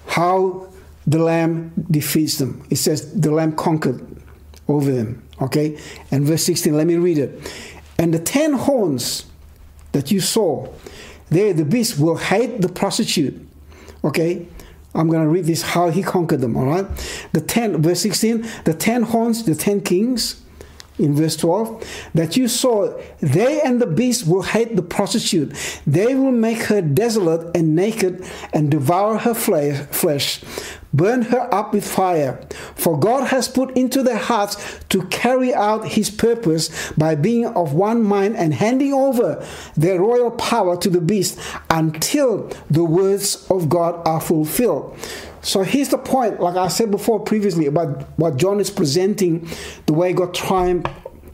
how 0.08 0.70
the 1.08 1.20
Lamb 1.20 1.74
defeats 1.90 2.38
them. 2.38 2.66
It 2.70 2.78
says 2.78 3.20
the 3.20 3.32
Lamb 3.32 3.56
conquered 3.56 4.06
over 4.68 4.92
them. 4.92 5.28
Okay? 5.42 5.80
And 6.12 6.26
verse 6.26 6.44
16, 6.44 6.76
let 6.76 6.88
me 6.88 6.96
read 6.96 7.18
it. 7.18 7.52
And 7.98 8.14
the 8.14 8.20
ten 8.20 8.54
horns 8.54 9.26
that 9.92 10.12
you 10.12 10.20
saw, 10.20 10.68
there 11.30 11.54
the 11.54 11.66
beast 11.66 12.00
will 12.00 12.18
hate 12.18 12.62
the 12.62 12.70
prostitute. 12.70 13.48
Okay? 14.04 14.48
I'm 14.96 15.10
going 15.10 15.24
to 15.24 15.30
read 15.30 15.46
this 15.46 15.62
how 15.64 15.90
he 15.90 16.04
conquered 16.04 16.42
them, 16.42 16.56
all 16.56 16.66
right? 16.66 16.86
The 17.32 17.42
10, 17.42 17.82
verse 17.82 18.02
16, 18.02 18.46
the 18.66 18.76
10 18.76 19.04
horns, 19.04 19.44
the 19.44 19.56
10 19.56 19.82
kings, 19.82 20.43
in 21.00 21.16
verse 21.16 21.36
12, 21.38 22.10
that 22.14 22.38
you 22.38 22.48
saw, 22.48 22.98
they 23.20 23.62
and 23.62 23.82
the 23.82 23.88
beast 23.88 24.28
will 24.28 24.44
hate 24.44 24.76
the 24.76 24.82
prostitute. 24.82 25.54
They 25.88 26.16
will 26.16 26.32
make 26.32 26.64
her 26.64 26.82
desolate 26.82 27.56
and 27.56 27.76
naked 27.76 28.26
and 28.54 28.70
devour 28.70 29.18
her 29.18 29.34
flesh 29.34 30.42
burn 30.94 31.24
her 31.24 31.54
up 31.54 31.74
with 31.74 31.86
fire. 31.86 32.40
For 32.76 32.98
God 32.98 33.28
has 33.28 33.48
put 33.48 33.76
into 33.76 34.04
their 34.04 34.18
hearts 34.18 34.80
to 34.90 35.04
carry 35.08 35.54
out 35.54 35.88
his 35.90 36.10
purpose 36.10 36.92
by 36.94 37.16
being 37.16 37.46
of 37.46 37.74
one 37.74 38.04
mind 38.04 38.38
and 38.38 38.54
handing 38.54 38.94
over 38.94 39.46
their 39.76 40.00
royal 40.00 40.32
power 40.32 40.78
to 40.78 40.90
the 40.90 41.02
beast 41.02 41.40
until 41.70 42.50
the 42.70 42.84
words 42.84 43.48
of 43.50 43.70
God 43.70 44.08
are 44.08 44.22
fulfilled. 44.22 44.98
So 45.44 45.62
here's 45.62 45.90
the 45.90 45.98
point, 45.98 46.40
like 46.40 46.56
I 46.56 46.70
said 46.70 46.90
before 46.90 47.20
previously, 47.20 47.68
about 47.68 48.04
what 48.18 48.38
John 48.38 48.60
is 48.60 48.72
presenting, 48.72 49.48
the 49.86 49.94
way 49.94 50.14
God 50.14 50.34
triumphed 50.34 50.90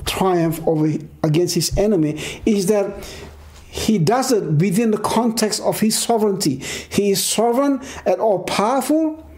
triumph 0.06 0.60
over 0.68 0.92
against 1.24 1.54
his 1.54 1.78
enemy 1.78 2.20
is 2.46 2.66
that 2.66 3.06
he 3.70 4.00
does 4.00 4.32
it 4.32 4.44
within 4.44 4.90
the 4.90 4.98
context 4.98 5.62
of 5.62 5.80
his 5.80 5.96
sovereignty. 5.96 6.56
He 6.90 7.12
is 7.12 7.24
sovereign 7.24 7.82
and 8.08 8.20
all 8.20 8.40
powerful, 8.44 9.30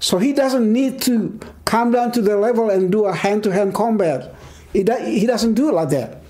so 0.00 0.16
he 0.16 0.32
doesn't 0.32 0.72
need 0.72 1.02
to 1.02 1.38
come 1.66 1.92
down 1.92 2.12
to 2.12 2.22
the 2.22 2.38
level 2.38 2.70
and 2.70 2.90
do 2.90 3.04
a 3.04 3.14
hand 3.14 3.42
to 3.42 3.50
hand 3.50 3.74
combat. 3.74 4.34
He, 4.72 4.78
he 4.78 5.26
doesn't 5.26 5.52
do 5.54 5.68
it 5.68 5.72
like 5.72 5.90
that. 5.90 6.22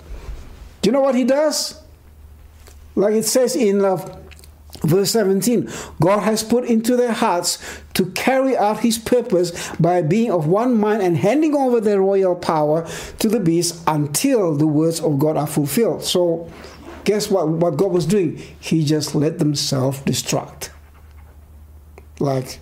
Do 0.82 0.88
you 0.88 0.92
know 0.92 1.00
what 1.00 1.14
he 1.14 1.22
does? 1.22 1.80
Like 2.96 3.14
it 3.14 3.24
says 3.24 3.54
in 3.54 3.84
uh, 3.84 3.96
verse 4.84 5.10
17 5.10 5.68
God 6.00 6.20
has 6.20 6.42
put 6.42 6.64
into 6.64 6.96
their 6.96 7.12
hearts 7.12 7.58
to 7.94 8.06
carry 8.12 8.56
out 8.56 8.80
his 8.80 8.98
purpose 8.98 9.70
by 9.76 10.02
being 10.02 10.30
of 10.30 10.46
one 10.46 10.78
mind 10.78 11.02
and 11.02 11.16
handing 11.16 11.54
over 11.54 11.80
their 11.80 12.00
royal 12.00 12.34
power 12.34 12.86
to 13.18 13.28
the 13.28 13.40
beast 13.40 13.82
until 13.86 14.54
the 14.56 14.66
words 14.66 15.00
of 15.00 15.18
God 15.18 15.36
are 15.36 15.46
fulfilled. 15.46 16.02
So, 16.02 16.50
guess 17.04 17.30
what, 17.30 17.48
what 17.48 17.76
God 17.76 17.92
was 17.92 18.06
doing? 18.06 18.36
He 18.60 18.84
just 18.84 19.14
let 19.14 19.38
them 19.38 19.54
self 19.54 20.04
destruct. 20.04 20.70
Like 22.18 22.60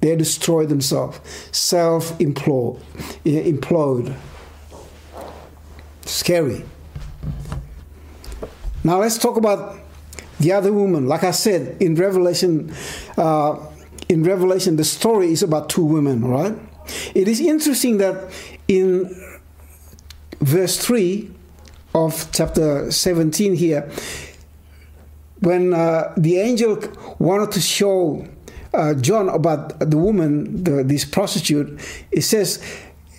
they 0.00 0.14
destroy 0.16 0.66
themselves, 0.66 1.20
self 1.50 2.16
implode. 2.18 2.80
implode. 3.24 4.14
Scary. 6.04 6.64
Now 8.84 9.00
let's 9.00 9.18
talk 9.18 9.36
about 9.36 9.78
the 10.40 10.52
other 10.52 10.72
woman. 10.72 11.06
Like 11.06 11.24
I 11.24 11.32
said 11.32 11.80
in 11.80 11.94
Revelation, 11.94 12.72
uh, 13.16 13.58
in 14.08 14.22
Revelation, 14.22 14.76
the 14.76 14.84
story 14.84 15.32
is 15.32 15.42
about 15.42 15.68
two 15.68 15.84
women, 15.84 16.24
right? 16.24 16.56
It 17.14 17.28
is 17.28 17.40
interesting 17.40 17.98
that 17.98 18.30
in 18.66 19.14
verse 20.40 20.78
3 20.78 21.30
of 21.94 22.28
chapter 22.32 22.90
17 22.90 23.54
here, 23.54 23.90
when 25.40 25.72
uh, 25.72 26.12
the 26.16 26.38
angel 26.38 26.82
wanted 27.18 27.52
to 27.52 27.60
show 27.60 28.26
uh, 28.74 28.94
John 28.94 29.28
about 29.28 29.78
the 29.78 29.96
woman, 29.96 30.64
the, 30.64 30.82
this 30.82 31.04
prostitute, 31.04 31.80
it 32.10 32.22
says, 32.22 32.62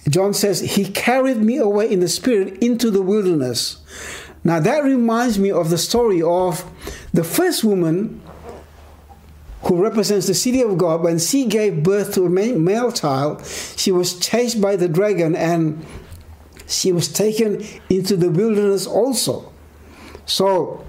John 0.09 0.33
says, 0.33 0.61
He 0.61 0.85
carried 0.85 1.37
me 1.37 1.57
away 1.57 1.91
in 1.91 1.99
the 1.99 2.07
spirit 2.07 2.61
into 2.63 2.91
the 2.91 3.01
wilderness. 3.01 3.77
Now 4.43 4.59
that 4.59 4.83
reminds 4.83 5.37
me 5.37 5.51
of 5.51 5.69
the 5.69 5.77
story 5.77 6.21
of 6.21 6.63
the 7.13 7.23
first 7.23 7.63
woman 7.63 8.21
who 9.63 9.81
represents 9.83 10.27
the 10.27 10.33
city 10.33 10.61
of 10.61 10.77
God. 10.77 11.01
When 11.01 11.19
she 11.19 11.45
gave 11.45 11.83
birth 11.83 12.13
to 12.15 12.25
a 12.25 12.29
male 12.29 12.91
child, 12.91 13.45
she 13.45 13.91
was 13.91 14.17
chased 14.19 14.61
by 14.61 14.75
the 14.75 14.87
dragon 14.87 15.35
and 15.35 15.85
she 16.67 16.91
was 16.91 17.11
taken 17.11 17.65
into 17.89 18.15
the 18.15 18.29
wilderness 18.29 18.87
also. 18.87 19.51
So, 20.25 20.85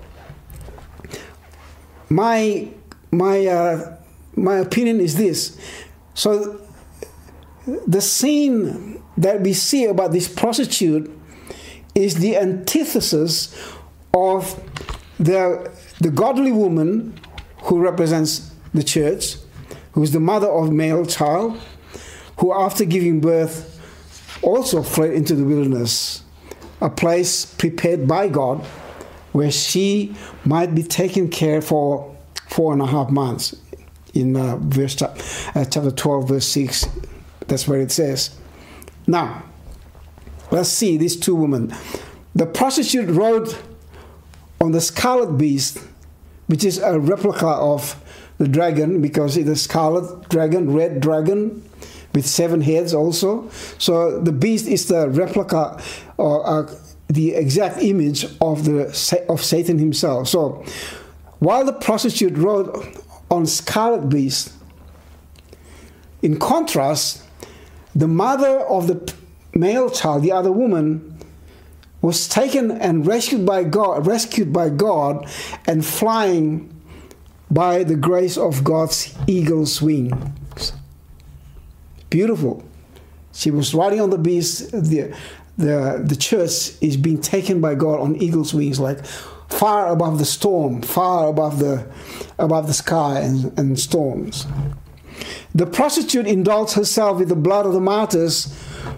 my 2.08 2.68
my 3.10 3.46
uh, 3.46 3.96
my 4.36 4.56
opinion 4.56 5.00
is 5.00 5.16
this. 5.16 5.58
So, 6.14 6.60
the 7.86 8.00
scene 8.00 9.02
that 9.16 9.40
we 9.40 9.52
see 9.52 9.86
about 9.86 10.12
this 10.12 10.28
prostitute 10.28 11.10
is 11.94 12.16
the 12.16 12.36
antithesis 12.36 13.54
of 14.14 14.60
the, 15.18 15.70
the 16.00 16.10
godly 16.10 16.52
woman 16.52 17.18
who 17.62 17.80
represents 17.80 18.54
the 18.72 18.82
church, 18.82 19.36
who 19.92 20.02
is 20.02 20.12
the 20.12 20.20
mother 20.20 20.48
of 20.48 20.72
male 20.72 21.04
child, 21.04 21.60
who 22.38 22.52
after 22.52 22.84
giving 22.84 23.20
birth 23.20 23.66
also 24.42 24.82
fled 24.82 25.12
into 25.12 25.34
the 25.34 25.44
wilderness, 25.44 26.22
a 26.80 26.88
place 26.88 27.44
prepared 27.44 28.08
by 28.08 28.28
God 28.28 28.64
where 29.32 29.50
she 29.50 30.14
might 30.44 30.74
be 30.74 30.82
taken 30.82 31.28
care 31.28 31.60
for 31.60 32.16
four 32.48 32.72
and 32.72 32.82
a 32.82 32.86
half 32.86 33.10
months. 33.10 33.54
In 34.12 34.36
uh, 34.36 34.56
verse 34.56 35.00
uh, 35.02 35.14
chapter 35.54 35.90
12, 35.90 36.28
verse 36.28 36.46
6, 36.46 36.86
that's 37.46 37.68
where 37.68 37.80
it 37.80 37.92
says. 37.92 38.36
Now, 39.06 39.44
Let's 40.50 40.68
see 40.68 40.96
these 40.96 41.16
two 41.16 41.34
women. 41.34 41.74
The 42.34 42.46
prostitute 42.46 43.08
rode 43.08 43.54
on 44.60 44.72
the 44.72 44.80
scarlet 44.80 45.38
beast, 45.38 45.78
which 46.46 46.64
is 46.64 46.78
a 46.78 46.98
replica 46.98 47.46
of 47.46 48.00
the 48.38 48.48
dragon 48.48 49.00
because 49.00 49.36
it's 49.36 49.48
a 49.48 49.56
scarlet 49.56 50.28
dragon, 50.28 50.72
red 50.72 51.00
dragon 51.00 51.62
with 52.14 52.26
seven 52.26 52.60
heads 52.60 52.94
also. 52.94 53.48
So 53.78 54.20
the 54.20 54.32
beast 54.32 54.66
is 54.66 54.88
the 54.88 55.08
replica 55.08 55.80
or 56.16 56.46
uh, 56.46 56.74
the 57.08 57.34
exact 57.34 57.82
image 57.82 58.24
of 58.40 58.64
the 58.64 59.26
of 59.28 59.42
Satan 59.42 59.78
himself. 59.78 60.28
So 60.28 60.64
while 61.38 61.64
the 61.64 61.72
prostitute 61.72 62.36
rode 62.36 62.68
on 63.30 63.46
scarlet 63.46 64.08
beast, 64.08 64.52
in 66.22 66.38
contrast, 66.38 67.24
the 67.94 68.08
mother 68.08 68.60
of 68.60 68.86
the 68.86 69.14
male 69.60 69.90
child, 69.90 70.22
the 70.22 70.32
other 70.32 70.50
woman, 70.50 71.18
was 72.02 72.26
taken 72.26 72.70
and 72.70 73.06
rescued 73.06 73.44
by 73.44 73.62
God, 73.62 74.06
rescued 74.06 74.52
by 74.52 74.70
God, 74.70 75.28
and 75.66 75.84
flying 75.84 76.74
by 77.50 77.84
the 77.84 77.96
grace 77.96 78.38
of 78.38 78.64
God's 78.64 79.14
eagle's 79.26 79.82
wings. 79.82 80.72
Beautiful. 82.08 82.64
She 83.32 83.50
was 83.50 83.74
riding 83.74 84.00
on 84.00 84.10
the 84.10 84.18
beast. 84.18 84.72
The, 84.72 85.14
the, 85.56 86.02
the 86.04 86.16
church 86.16 86.72
is 86.80 86.96
being 86.96 87.20
taken 87.20 87.60
by 87.60 87.74
God 87.74 88.00
on 88.00 88.16
eagle's 88.16 88.54
wings, 88.54 88.80
like 88.80 89.04
far 89.48 89.92
above 89.92 90.18
the 90.18 90.24
storm, 90.24 90.80
far 90.82 91.28
above 91.28 91.58
the 91.58 91.86
above 92.38 92.66
the 92.66 92.72
sky 92.72 93.20
and, 93.20 93.58
and 93.58 93.78
storms. 93.78 94.46
The 95.54 95.66
prostitute 95.66 96.26
indulged 96.26 96.74
herself 96.74 97.18
with 97.18 97.28
the 97.28 97.36
blood 97.36 97.66
of 97.66 97.72
the 97.72 97.80
martyrs 97.80 98.54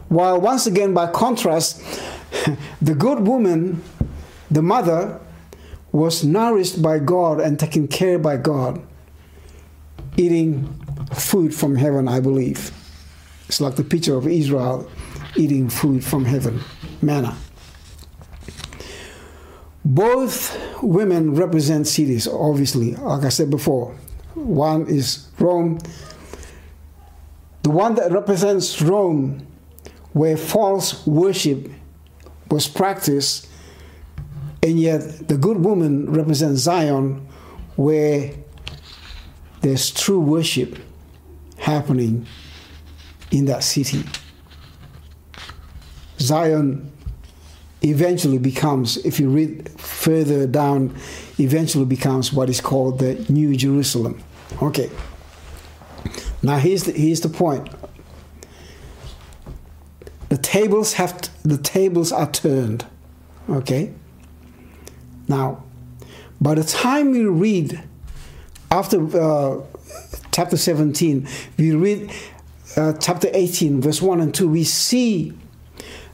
while 0.09 0.40
once 0.40 0.66
again, 0.66 0.95
by 0.95 1.07
contrast, 1.11 1.83
the 2.83 2.95
good 2.95 3.27
woman, 3.27 3.83
the 4.51 4.62
mother, 4.62 5.21
was 5.92 6.25
nourished 6.25 6.81
by 6.81 6.99
God 6.99 7.40
and 7.40 7.59
taken 7.59 7.87
care 7.87 8.18
by 8.18 8.37
God, 8.38 8.81
eating 10.16 10.81
food 11.14 11.55
from 11.55 11.77
heaven, 11.77 12.09
I 12.09 12.21
believe. 12.21 12.71
It's 13.47 13.61
like 13.61 13.77
the 13.77 13.85
picture 13.85 14.16
of 14.16 14.27
Israel 14.27 14.90
eating 15.37 15.68
food 15.68 16.05
from 16.05 16.25
heaven, 16.25 16.61
manna. 17.01 17.37
Both 19.85 20.57
women 20.83 21.35
represent 21.35 21.87
cities, 21.87 22.29
obviously, 22.29 22.95
like 22.97 23.25
I 23.25 23.29
said 23.29 23.51
before. 23.51 23.95
One 24.35 24.87
is 24.87 25.29
Rome. 25.38 25.79
The 27.62 27.71
one 27.71 27.95
that 27.97 28.12
represents 28.12 28.81
Rome 28.81 29.47
where 30.12 30.37
false 30.37 31.07
worship 31.07 31.70
was 32.51 32.68
practiced, 32.68 33.48
and 34.62 34.79
yet 34.79 35.29
the 35.29 35.37
good 35.37 35.64
woman 35.64 36.12
represents 36.12 36.61
Zion, 36.61 37.27
where 37.77 38.33
there's 39.62 39.90
true 39.90 40.20
worship 40.20 40.79
happening 41.57 42.27
in 43.31 43.46
that 43.46 43.64
city. 43.64 44.05
Zion 46.18 46.92
eventually 47.83 48.38
becomes, 48.38 48.98
if 48.98 49.18
you 49.18 49.29
read 49.29 49.68
further 49.81 50.46
down, 50.46 50.94
eventually 51.38 51.85
becomes 51.85 52.33
what 52.33 52.48
is 52.48 52.61
called 52.61 52.98
the 52.98 53.14
New 53.29 53.57
Jerusalem. 53.57 54.22
Okay. 54.61 54.90
Now 56.42 56.59
here's 56.59 56.85
the, 56.85 56.92
here's 56.92 57.20
the 57.20 57.29
point 57.29 57.68
the 60.33 60.38
tables 60.38 60.95
have 60.95 61.21
t- 61.21 61.31
the 61.45 61.59
tables 61.59 62.11
are 62.11 62.31
turned 62.31 62.87
okay? 63.51 63.92
Now 65.29 65.62
by 66.40 66.55
the 66.55 66.64
time 66.64 67.11
we 67.11 67.27
read 67.27 67.83
after 68.71 68.97
uh, 69.21 69.61
chapter 70.31 70.57
17 70.57 71.29
we 71.59 71.73
read 71.73 72.11
uh, 72.79 72.95
chapter 72.95 73.29
18 73.31 73.83
verse 73.83 74.01
1 74.01 74.23
and 74.23 74.35
2 74.35 74.49
we 74.49 74.64
see 74.64 75.35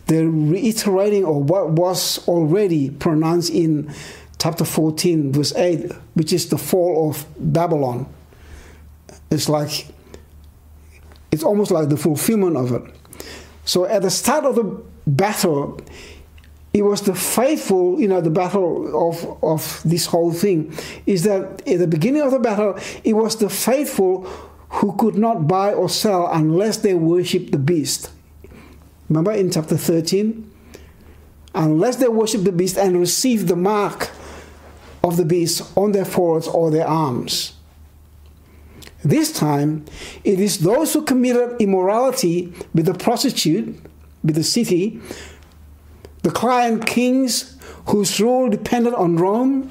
the 0.07 0.27
reiterating 0.27 1.25
of 1.25 1.49
what 1.49 1.71
was 1.71 2.27
already 2.27 2.91
pronounced 2.91 3.51
in 3.51 3.95
chapter 4.41 4.65
14 4.65 5.31
verse 5.31 5.55
8 5.55 5.93
which 6.15 6.33
is 6.33 6.49
the 6.49 6.59
fall 6.59 7.09
of 7.09 7.25
babylon. 7.39 8.13
It's 9.31 9.49
like 9.49 9.87
it's 11.31 11.45
almost 11.45 11.71
like 11.71 11.89
the 11.89 11.97
fulfillment 11.97 12.57
of 12.57 12.73
it 12.73 12.83
so 13.69 13.85
at 13.85 14.01
the 14.01 14.11
start 14.11 14.47
of 14.47 14.57
the 14.57 14.83
battle, 15.07 15.79
it 16.73 16.83
was 16.83 17.03
the 17.03 17.15
faithful, 17.15 18.01
you 18.01 18.09
know, 18.09 18.21
the 18.21 18.31
battle 18.31 19.11
of, 19.11 19.39
of 19.43 19.83
this 19.85 20.07
whole 20.07 20.33
thing, 20.33 20.73
is 21.05 21.25
that 21.25 21.67
at 21.69 21.79
the 21.79 21.87
beginning 21.87 22.23
of 22.23 22.31
the 22.31 22.39
battle, 22.39 22.79
it 23.05 23.13
was 23.13 23.37
the 23.37 23.51
faithful 23.51 24.25
who 24.71 24.97
could 24.97 25.17
not 25.17 25.47
buy 25.47 25.73
or 25.73 25.89
sell 25.89 26.29
unless 26.33 26.79
they 26.79 26.95
worship 26.95 27.51
the 27.51 27.59
beast. 27.59 28.11
Remember 29.09 29.33
in 29.33 29.51
chapter 29.51 29.77
13? 29.77 30.49
unless 31.59 31.97
they 31.97 32.09
worship 32.09 32.45
the 32.45 32.53
beast 32.53 32.79
and 32.79 32.99
receive 32.99 33.49
the 33.49 33.57
mark 33.57 34.11
of 35.03 35.17
the 35.17 35.25
beast 35.25 35.77
on 35.77 35.93
their 35.93 36.05
foreheads 36.05 36.49
or 36.49 36.71
their 36.71 36.87
arms. 36.87 37.55
This 39.05 39.33
time, 39.33 39.85
it 40.25 40.41
is 40.41 40.59
those 40.59 40.93
who 40.93 41.03
committed 41.03 41.61
immorality 41.61 42.53
with 42.75 42.87
the 42.87 42.95
prostitute, 42.95 43.81
with 44.25 44.35
the 44.35 44.43
city, 44.43 45.01
the 46.23 46.31
client 46.31 46.87
kings 46.87 47.57
whose 47.87 48.21
rule 48.21 48.49
depended 48.49 48.95
on 48.95 49.17
Rome, 49.17 49.71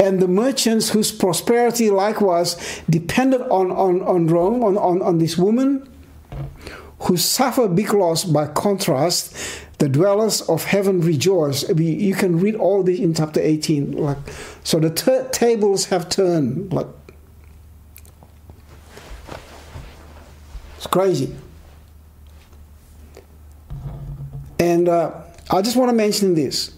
and 0.00 0.18
the 0.18 0.26
merchants 0.26 0.90
whose 0.90 1.12
prosperity 1.12 1.90
likewise 1.90 2.82
depended 2.90 3.40
on, 3.42 3.70
on, 3.70 4.02
on 4.02 4.26
Rome, 4.26 4.64
on, 4.64 4.76
on, 4.76 5.00
on 5.02 5.18
this 5.18 5.38
woman, 5.38 5.88
who 7.00 7.16
suffer 7.16 7.68
big 7.68 7.92
loss 7.92 8.24
by 8.24 8.46
contrast, 8.46 9.36
the 9.78 9.88
dwellers 9.88 10.40
of 10.42 10.64
heaven 10.64 11.00
rejoice. 11.00 11.68
You 11.68 12.14
can 12.14 12.40
read 12.40 12.56
all 12.56 12.82
this 12.82 12.98
in 12.98 13.14
chapter 13.14 13.40
18. 13.40 13.92
Like, 13.92 14.18
so 14.64 14.80
the 14.80 15.28
tables 15.32 15.86
have 15.86 16.08
turned. 16.08 16.72
Like, 16.72 16.86
it's 20.82 20.88
crazy. 20.88 21.32
And 24.58 24.88
uh, 24.88 25.12
I 25.48 25.62
just 25.62 25.76
want 25.76 25.90
to 25.90 25.94
mention 25.94 26.34
this 26.34 26.74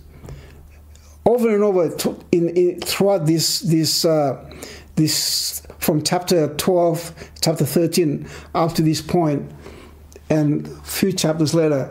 over 1.24 1.54
and 1.54 1.64
over 1.64 1.90
in, 2.30 2.50
in 2.50 2.80
throughout 2.82 3.24
this 3.24 3.60
this 3.60 4.04
uh, 4.04 4.44
this 4.96 5.66
from 5.78 6.02
chapter 6.02 6.54
12 6.54 7.30
chapter 7.40 7.64
13 7.64 8.28
up 8.54 8.74
to 8.74 8.82
this 8.82 9.00
point 9.00 9.50
and 10.28 10.68
few 10.86 11.10
chapters 11.10 11.54
later 11.54 11.90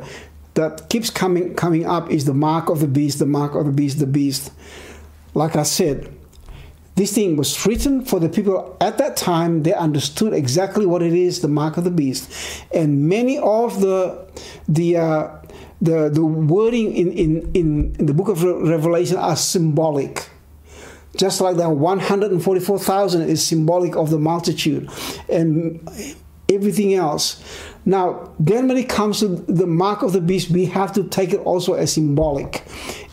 that 0.54 0.89
keeps 0.89 1.10
coming 1.10 1.56
coming 1.56 1.88
up 1.88 2.12
is 2.12 2.26
the 2.26 2.34
mark 2.34 2.69
of 2.69 2.80
the 2.80 2.88
beast 2.88 3.17
the 3.17 3.26
mark 3.26 3.56
of 3.56 3.65
the 3.65 3.71
beast 3.71 3.97
the 3.97 4.06
beast 4.08 4.52
like 5.34 5.56
i 5.56 5.63
said 5.63 6.15
this 6.95 7.13
thing 7.13 7.36
was 7.38 7.65
written 7.65 8.06
for 8.06 8.19
the 8.19 8.29
people 8.29 8.77
at 8.79 8.97
that 8.97 9.17
time 9.17 9.63
they 9.63 9.73
understood 9.73 10.34
exactly 10.34 10.86
what 10.86 11.01
it 11.01 11.13
is 11.13 11.41
the 11.41 11.47
mark 11.47 11.77
of 11.77 11.84
the 11.84 11.91
beast 11.91 12.32
and 12.73 13.08
many 13.08 13.38
of 13.39 13.82
the 13.82 14.27
the 14.67 14.97
uh, 14.97 15.27
the, 15.84 16.10
the 16.10 16.25
wording 16.25 16.95
in, 16.95 17.12
in, 17.12 17.51
in, 17.53 18.06
the 18.06 18.13
book 18.13 18.29
of 18.29 18.41
Revelation 18.41 19.17
are 19.17 19.36
symbolic. 19.36 20.29
Just 21.17 21.41
like 21.41 21.58
the 21.58 21.69
144,000 21.69 23.21
is 23.23 23.45
symbolic 23.45 23.95
of 23.97 24.10
the 24.10 24.17
multitude 24.17 24.89
and 25.29 25.86
everything 26.49 26.93
else. 26.93 27.43
Now, 27.86 28.34
then 28.39 28.69
when 28.69 28.77
it 28.77 28.88
comes 28.88 29.19
to 29.19 29.27
the 29.27 29.67
mark 29.67 30.03
of 30.03 30.13
the 30.13 30.21
beast, 30.21 30.49
we 30.49 30.65
have 30.67 30.93
to 30.93 31.03
take 31.03 31.34
it 31.34 31.41
also 31.41 31.73
as 31.73 31.91
symbolic. 31.91 32.63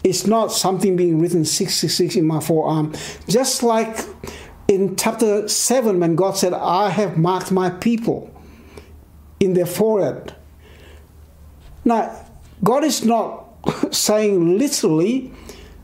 It's 0.02 0.26
not 0.26 0.52
something 0.52 0.96
being 0.96 1.20
written 1.20 1.44
666 1.44 2.16
in 2.16 2.26
my 2.26 2.40
forearm. 2.40 2.94
Just 3.28 3.62
like 3.62 3.98
in 4.68 4.96
chapter 4.96 5.48
7, 5.48 6.00
when 6.00 6.16
God 6.16 6.36
said, 6.36 6.54
I 6.54 6.88
have 6.90 7.18
marked 7.18 7.50
my 7.50 7.70
people 7.70 8.30
in 9.38 9.54
their 9.54 9.66
forehead. 9.66 10.34
Now, 11.84 12.26
God 12.62 12.84
is 12.84 13.04
not 13.04 13.46
saying 13.90 14.58
literally, 14.58 15.32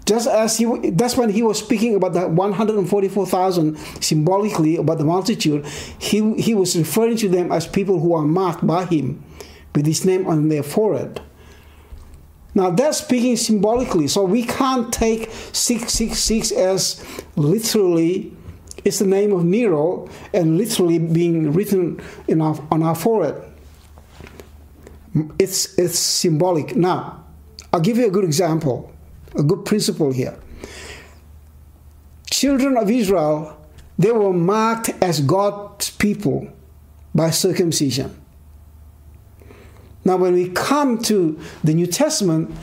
just 0.05 0.29
as 0.29 0.57
he 0.57 0.91
that's 0.91 1.17
when 1.17 1.31
he 1.31 1.43
was 1.43 1.59
speaking 1.59 1.97
about 1.97 2.13
the 2.13 2.29
144,000 2.29 3.77
symbolically 4.01 4.77
about 4.77 4.99
the 4.99 5.05
multitude, 5.05 5.67
he, 5.99 6.35
he 6.35 6.55
was 6.55 6.77
referring 6.77 7.17
to 7.17 7.29
them 7.29 7.51
as 7.51 7.67
people 7.67 7.99
who 7.99 8.15
are 8.15 8.23
marked 8.23 8.65
by 8.65 8.85
him 8.85 9.25
with 9.75 9.85
his 9.85 10.05
name 10.05 10.27
on 10.29 10.49
their 10.49 10.63
forehead. 10.63 11.21
Now 12.57 12.71
that's 12.71 12.99
speaking 12.99 13.37
symbolically, 13.37 14.09
so 14.09 14.25
we 14.25 14.43
can't 14.43 14.93
take 14.93 15.31
666 15.53 16.51
as 16.51 17.05
literally 17.37 18.33
it's 18.85 18.99
the 18.99 19.07
name 19.07 19.33
of 19.33 19.45
Nero 19.45 20.09
and 20.33 20.57
literally 20.57 20.99
being 20.99 21.53
written 21.53 22.01
in 22.27 22.41
our, 22.41 22.59
on 22.71 22.83
our 22.83 22.95
forehead 22.95 23.43
it's 25.39 25.79
it's 25.79 25.99
symbolic. 25.99 26.77
Now, 26.77 27.25
I'll 27.73 27.81
give 27.81 27.97
you 27.97 28.07
a 28.07 28.11
good 28.11 28.25
example, 28.25 28.93
a 29.35 29.43
good 29.43 29.65
principle 29.65 30.13
here. 30.13 30.39
Children 32.31 32.77
of 32.77 32.91
Israel, 32.91 33.57
they 33.99 34.13
were 34.13 34.33
marked 34.33 34.91
as 35.03 35.21
God's 35.21 35.91
people 35.91 36.49
by 37.15 37.31
circumcision. 37.31 38.15
Now, 40.07 40.17
when 40.17 40.35
we 40.35 40.51
come 40.51 40.99
to 41.03 41.37
the 41.65 41.75
New 41.75 41.89
Testament, 41.89 42.55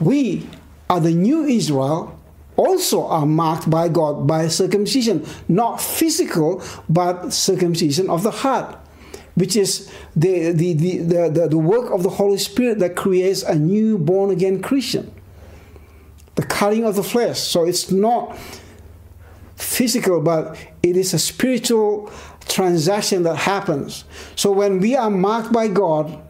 we 0.00 0.48
are 0.90 0.98
the 0.98 1.12
new 1.12 1.44
Israel, 1.44 2.18
also 2.56 3.06
are 3.06 3.26
marked 3.26 3.70
by 3.70 3.88
God 3.88 4.26
by 4.26 4.48
circumcision, 4.48 5.24
not 5.46 5.80
physical, 5.80 6.64
but 6.88 7.30
circumcision 7.32 8.10
of 8.10 8.24
the 8.24 8.32
heart 8.32 8.76
which 9.36 9.56
is 9.56 9.92
the, 10.14 10.52
the, 10.52 10.74
the, 10.74 10.98
the, 10.98 11.48
the, 11.48 11.58
work 11.58 11.90
of 11.90 12.04
the 12.04 12.08
Holy 12.08 12.38
Spirit 12.38 12.78
that 12.78 12.94
creates 12.94 13.42
a 13.42 13.56
new 13.56 13.98
born 13.98 14.30
again 14.30 14.62
Christian. 14.62 15.12
The 16.36 16.44
cutting 16.44 16.84
of 16.84 16.94
the 16.94 17.02
flesh. 17.02 17.40
So 17.40 17.64
it's 17.64 17.90
not 17.90 18.38
physical, 19.56 20.20
but 20.20 20.56
it 20.84 20.96
is 20.96 21.14
a 21.14 21.18
spiritual 21.18 22.12
transaction 22.46 23.24
that 23.24 23.34
happens. 23.34 24.04
So 24.36 24.52
when 24.52 24.78
we 24.78 24.94
are 24.94 25.10
marked 25.10 25.52
by 25.52 25.66
God, 25.66 26.23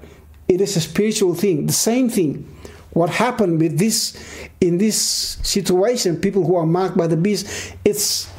it 0.49 0.61
is 0.61 0.77
a 0.77 0.81
spiritual 0.81 1.35
thing. 1.35 1.67
The 1.67 1.73
same 1.73 2.09
thing. 2.09 2.51
What 2.91 3.11
happened 3.11 3.61
with 3.61 3.79
this 3.79 4.17
in 4.61 4.79
this 4.79 4.97
situation, 5.43 6.21
people 6.21 6.47
who 6.47 6.55
are 6.57 6.67
marked 6.67 6.97
by 6.97 7.09
the 7.09 7.17
beast, 7.17 7.75
it's 7.85 8.31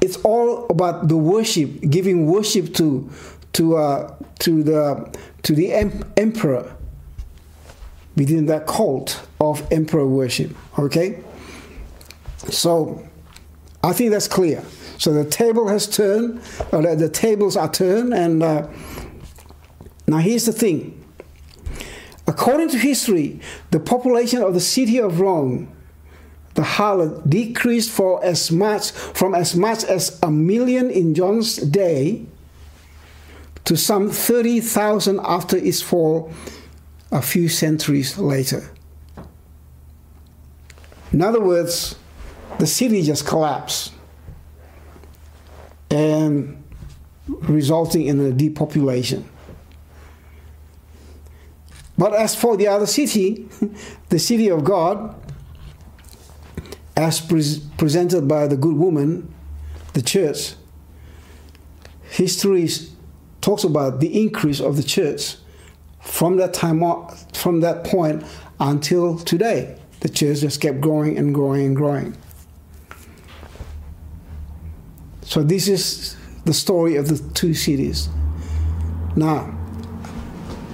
it's 0.00 0.16
all 0.18 0.66
about 0.70 1.08
the 1.08 1.16
worship, 1.16 1.80
giving 1.90 2.26
worship 2.26 2.72
to 2.74 3.10
to 3.54 3.76
uh, 3.76 4.14
to 4.40 4.62
the 4.62 5.18
to 5.42 5.54
the 5.54 5.72
em- 5.72 6.02
emperor 6.16 6.74
within 8.16 8.46
that 8.46 8.66
cult 8.66 9.26
of 9.40 9.66
emperor 9.70 10.06
worship. 10.06 10.54
Okay, 10.78 11.22
so 12.48 13.06
I 13.82 13.92
think 13.92 14.12
that's 14.12 14.28
clear. 14.28 14.64
So 14.98 15.12
the 15.12 15.24
table 15.28 15.68
has 15.68 15.86
turned, 15.86 16.40
the 16.70 17.10
tables 17.12 17.56
are 17.56 17.70
turned, 17.70 18.14
and 18.14 18.42
uh, 18.42 18.66
now 20.06 20.18
here's 20.18 20.46
the 20.46 20.52
thing. 20.52 21.02
According 22.26 22.70
to 22.70 22.78
history, 22.78 23.40
the 23.70 23.80
population 23.80 24.42
of 24.42 24.54
the 24.54 24.60
city 24.60 24.98
of 24.98 25.20
Rome, 25.20 25.72
the 26.54 26.62
harlot, 26.62 27.28
decreased 27.28 27.90
for 27.90 28.24
as 28.24 28.50
much 28.50 28.90
from 28.90 29.34
as 29.34 29.54
much 29.54 29.84
as 29.84 30.18
a 30.22 30.30
million 30.30 30.90
in 30.90 31.14
John's 31.14 31.56
day 31.56 32.26
to 33.64 33.76
some 33.76 34.10
30,000 34.10 35.20
after 35.24 35.56
its 35.56 35.82
fall 35.82 36.32
a 37.10 37.20
few 37.20 37.48
centuries 37.48 38.16
later. 38.16 38.70
In 41.12 41.22
other 41.22 41.40
words, 41.40 41.96
the 42.58 42.66
city 42.66 43.02
just 43.02 43.26
collapsed 43.26 43.92
and 45.90 46.62
resulting 47.26 48.06
in 48.06 48.20
a 48.20 48.32
depopulation. 48.32 49.28
But 51.98 52.14
as 52.14 52.34
for 52.34 52.56
the 52.56 52.68
other 52.68 52.86
city, 52.86 53.48
the 54.08 54.18
city 54.18 54.48
of 54.48 54.64
God, 54.64 55.14
as 56.96 57.20
pre- 57.20 57.62
presented 57.78 58.26
by 58.28 58.46
the 58.46 58.56
good 58.56 58.76
woman, 58.76 59.32
the 59.92 60.02
church, 60.02 60.54
history 62.10 62.68
talks 63.40 63.64
about 63.64 64.00
the 64.00 64.22
increase 64.22 64.60
of 64.60 64.76
the 64.76 64.82
church 64.82 65.36
from 66.00 66.36
that 66.36 66.54
time 66.54 66.82
on, 66.82 67.14
from 67.32 67.60
that 67.60 67.84
point 67.84 68.24
until 68.60 69.18
today. 69.18 69.78
The 70.00 70.08
church 70.08 70.40
just 70.40 70.60
kept 70.60 70.80
growing 70.80 71.18
and 71.18 71.34
growing 71.34 71.66
and 71.66 71.76
growing. 71.76 72.16
So 75.22 75.42
this 75.42 75.68
is 75.68 76.16
the 76.44 76.54
story 76.54 76.96
of 76.96 77.08
the 77.08 77.18
two 77.34 77.54
cities. 77.54 78.08
Now, 79.16 79.52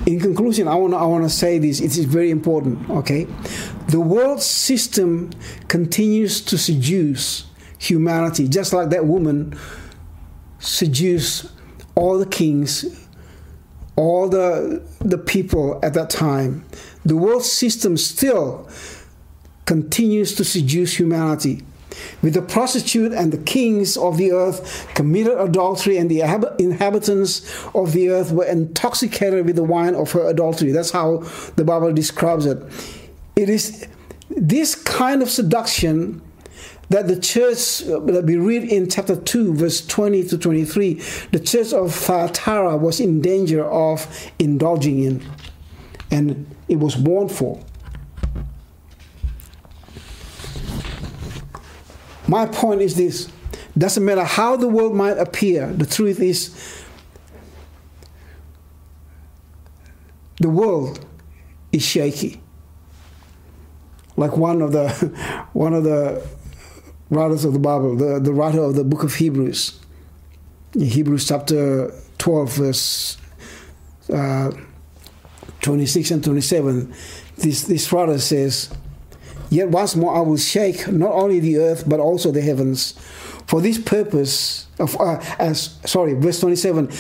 in 0.06 0.20
conclusion, 0.20 0.68
I 0.68 0.74
want 0.74 0.92
to 0.92 0.98
I 0.98 1.04
want 1.04 1.24
to 1.24 1.30
say 1.30 1.58
this. 1.58 1.80
It 1.80 1.96
is 1.96 2.04
very 2.04 2.30
important. 2.30 2.88
Okay, 2.90 3.26
the 3.88 4.00
world 4.00 4.42
system 4.42 5.30
continues 5.68 6.40
to 6.42 6.58
seduce 6.58 7.46
humanity, 7.78 8.48
just 8.48 8.72
like 8.72 8.90
that 8.90 9.06
woman 9.06 9.58
seduced 10.58 11.50
all 11.94 12.18
the 12.18 12.26
kings, 12.26 13.06
all 13.96 14.28
the, 14.28 14.82
the 15.00 15.18
people 15.18 15.78
at 15.82 15.94
that 15.94 16.08
time, 16.08 16.64
the 17.04 17.16
world 17.16 17.44
system 17.44 17.96
still 17.96 18.68
continues 19.66 20.34
to 20.34 20.44
seduce 20.44 20.98
humanity. 20.98 21.62
With 22.22 22.34
the 22.34 22.42
prostitute 22.42 23.12
and 23.12 23.32
the 23.32 23.38
kings 23.38 23.96
of 23.96 24.16
the 24.16 24.32
earth 24.32 24.88
committed 24.94 25.38
adultery, 25.38 25.98
and 25.98 26.10
the 26.10 26.20
inhabitants 26.58 27.66
of 27.74 27.92
the 27.92 28.10
earth 28.10 28.32
were 28.32 28.44
intoxicated 28.44 29.46
with 29.46 29.56
the 29.56 29.64
wine 29.64 29.94
of 29.94 30.12
her 30.12 30.28
adultery. 30.28 30.72
That's 30.72 30.90
how 30.90 31.18
the 31.56 31.64
Bible 31.64 31.92
describes 31.92 32.46
it. 32.46 32.62
It 33.36 33.48
is 33.48 33.86
this 34.28 34.74
kind 34.74 35.22
of 35.22 35.30
seduction 35.30 36.22
that 36.88 37.08
the 37.08 37.18
church 37.18 37.82
uh, 37.88 37.98
that 38.00 38.24
we 38.26 38.36
read 38.36 38.64
in 38.64 38.88
chapter 38.88 39.16
2 39.16 39.54
verse 39.54 39.86
20 39.86 40.24
to 40.28 40.38
23 40.38 40.94
the 41.32 41.40
church 41.40 41.72
of 41.72 41.94
Thyatira 41.94 42.76
was 42.76 43.00
in 43.00 43.22
danger 43.22 43.64
of 43.64 44.30
indulging 44.38 45.02
in 45.02 45.30
and 46.10 46.54
it 46.68 46.76
was 46.76 46.96
warned 46.96 47.32
for 47.32 47.62
My 52.32 52.46
point 52.46 52.80
is 52.80 52.96
this 52.96 53.28
doesn't 53.76 54.02
matter 54.02 54.24
how 54.24 54.56
the 54.56 54.66
world 54.66 54.94
might 54.94 55.18
appear, 55.18 55.66
the 55.66 55.84
truth 55.84 56.18
is 56.18 56.82
the 60.40 60.48
world 60.48 61.04
is 61.72 61.84
shaky. 61.84 62.40
Like 64.16 64.38
one 64.38 64.62
of 64.62 64.72
the 64.72 64.88
one 65.52 65.74
of 65.74 65.84
the 65.84 66.26
writers 67.10 67.44
of 67.44 67.52
the 67.52 67.58
Bible, 67.58 67.96
the, 67.96 68.18
the 68.18 68.32
writer 68.32 68.62
of 68.62 68.76
the 68.76 68.84
book 68.84 69.02
of 69.02 69.14
Hebrews, 69.14 69.78
in 70.74 70.86
Hebrews 70.86 71.28
chapter 71.28 71.92
12, 72.16 72.52
verse 72.54 73.18
uh, 74.10 74.52
26 75.60 76.10
and 76.12 76.24
27, 76.24 76.94
this, 77.36 77.64
this 77.64 77.92
writer 77.92 78.18
says, 78.18 78.74
Yet 79.52 79.68
once 79.68 79.94
more 79.94 80.16
I 80.16 80.20
will 80.20 80.38
shake 80.38 80.88
not 80.90 81.12
only 81.12 81.38
the 81.38 81.58
earth 81.58 81.86
but 81.86 82.00
also 82.00 82.30
the 82.30 82.40
heavens. 82.40 82.92
For 83.46 83.60
this 83.60 83.76
purpose 83.78 84.66
of 84.78 84.98
uh, 84.98 85.20
as 85.38 85.78
sorry, 85.84 86.14
verse 86.14 86.40
27. 86.40 86.90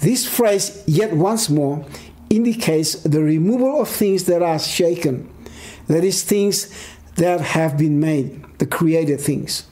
This 0.00 0.26
phrase 0.26 0.82
yet 0.86 1.12
once 1.12 1.50
more 1.50 1.84
indicates 2.30 2.94
the 3.02 3.22
removal 3.22 3.82
of 3.82 3.88
things 3.90 4.24
that 4.24 4.40
are 4.40 4.58
shaken. 4.58 5.30
That 5.88 6.02
is 6.02 6.22
things 6.22 6.74
that 7.16 7.42
have 7.42 7.76
been 7.76 8.00
made, 8.00 8.46
the 8.58 8.66
created 8.66 9.20
things. 9.20 9.64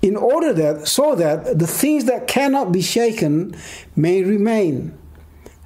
In 0.00 0.14
order 0.14 0.52
that 0.52 0.86
so 0.86 1.16
that 1.16 1.58
the 1.58 1.66
things 1.66 2.04
that 2.04 2.28
cannot 2.28 2.70
be 2.70 2.80
shaken 2.80 3.56
may 3.96 4.22
remain. 4.22 4.96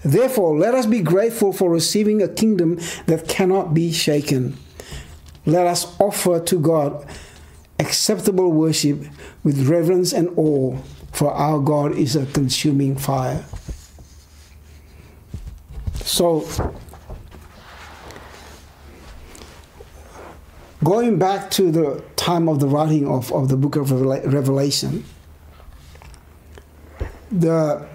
Therefore, 0.03 0.57
let 0.57 0.75
us 0.75 0.87
be 0.87 1.03
grateful 1.03 1.53
for 1.53 1.69
receiving 1.69 2.23
a 2.23 2.29
kingdom 2.29 2.81
that 3.05 3.29
cannot 3.29 3.75
be 3.75 3.93
shaken 3.93 4.57
let 5.45 5.67
us 5.67 5.99
offer 6.01 6.41
to 6.41 6.59
God 6.59 7.07
acceptable 7.79 8.53
worship 8.53 9.05
with 9.43 9.69
reverence 9.69 10.13
and 10.13 10.29
awe, 10.37 10.77
for 11.13 11.33
our 11.33 11.59
God 11.59 11.97
is 11.97 12.15
a 12.17 12.27
consuming 12.27 12.97
fire. 12.97 13.45
So, 15.95 16.47
going 20.85 21.19
back 21.19 21.51
to 21.53 21.71
the 21.71 22.05
time 22.17 22.49
of 22.49 22.61
the 22.61 22.69
writing 22.69 23.09
of, 23.09 23.33
of 23.33 23.49
the 23.49 23.57
book 23.57 23.77
of 23.77 23.91
Revelation, 23.91 25.05
the, 27.31 27.89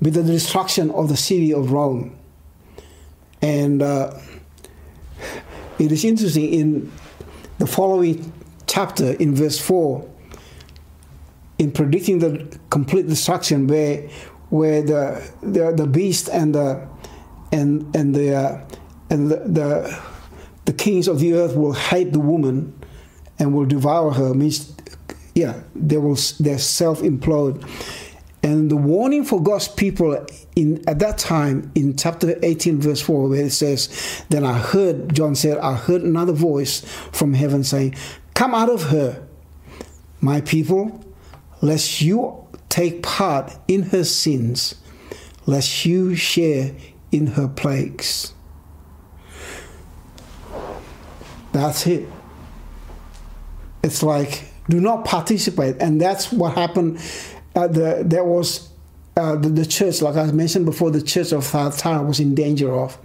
with 0.00 0.14
the 0.14 0.22
destruction 0.22 0.90
of 0.90 1.08
the 1.08 1.16
city 1.16 1.52
of 1.52 1.72
Rome, 1.72 2.16
and 3.42 3.82
uh, 3.82 4.12
it 5.80 5.92
is 5.92 6.04
interesting 6.04 6.52
in 6.52 6.92
the 7.58 7.66
following 7.66 8.32
chapter, 8.66 9.12
in 9.14 9.34
verse 9.34 9.58
4, 9.58 10.06
in 11.58 11.72
predicting 11.72 12.18
the 12.18 12.58
complete 12.68 13.08
destruction, 13.08 13.66
where 13.66 14.08
where 14.50 14.82
the 14.82 15.30
the, 15.42 15.72
the 15.72 15.86
beast 15.86 16.28
and 16.28 16.54
the 16.54 16.86
and 17.52 17.94
and 17.96 18.14
the 18.14 18.34
uh, 18.34 18.64
and 19.08 19.30
the, 19.30 19.36
the 19.36 20.02
the 20.66 20.72
kings 20.72 21.08
of 21.08 21.18
the 21.18 21.34
earth 21.34 21.56
will 21.56 21.72
hate 21.72 22.12
the 22.12 22.20
woman 22.20 22.78
and 23.38 23.54
will 23.54 23.64
devour 23.64 24.12
her 24.12 24.34
means 24.34 24.74
yeah 25.34 25.60
they 25.74 25.96
will 25.96 26.18
they 26.38 26.56
self 26.58 27.00
implode 27.00 27.62
and 28.42 28.70
the 28.70 28.76
warning 28.76 29.24
for 29.24 29.42
God's 29.42 29.68
people 29.68 30.26
in 30.56 30.82
at 30.88 30.98
that 31.00 31.18
time 31.18 31.70
in 31.74 31.96
chapter 31.96 32.38
18, 32.42 32.80
verse 32.80 33.00
4, 33.00 33.28
where 33.28 33.44
it 33.44 33.50
says, 33.50 34.24
Then 34.30 34.44
I 34.44 34.58
heard, 34.58 35.14
John 35.14 35.34
said, 35.34 35.58
I 35.58 35.74
heard 35.74 36.02
another 36.02 36.32
voice 36.32 36.80
from 37.12 37.34
heaven 37.34 37.64
saying, 37.64 37.96
Come 38.34 38.54
out 38.54 38.70
of 38.70 38.84
her, 38.84 39.26
my 40.20 40.40
people, 40.40 41.04
lest 41.60 42.00
you 42.00 42.46
take 42.70 43.02
part 43.02 43.54
in 43.68 43.82
her 43.82 44.04
sins, 44.04 44.74
lest 45.44 45.84
you 45.84 46.14
share 46.14 46.74
in 47.12 47.28
her 47.28 47.48
plagues. 47.48 48.32
That's 51.52 51.86
it. 51.86 52.08
It's 53.82 54.02
like, 54.02 54.44
do 54.68 54.80
not 54.80 55.04
participate. 55.04 55.76
And 55.80 56.00
that's 56.00 56.32
what 56.32 56.54
happened 56.54 57.00
the, 57.54 58.02
there 58.04 58.24
was 58.24 58.68
uh, 59.16 59.36
the, 59.36 59.48
the, 59.48 59.66
church, 59.66 60.02
like 60.02 60.16
I 60.16 60.30
mentioned 60.30 60.66
before, 60.66 60.90
the 60.90 61.02
church 61.02 61.32
of 61.32 61.44
Thyatira 61.44 62.02
was 62.02 62.20
in 62.20 62.34
danger 62.34 62.72
of 62.72 62.96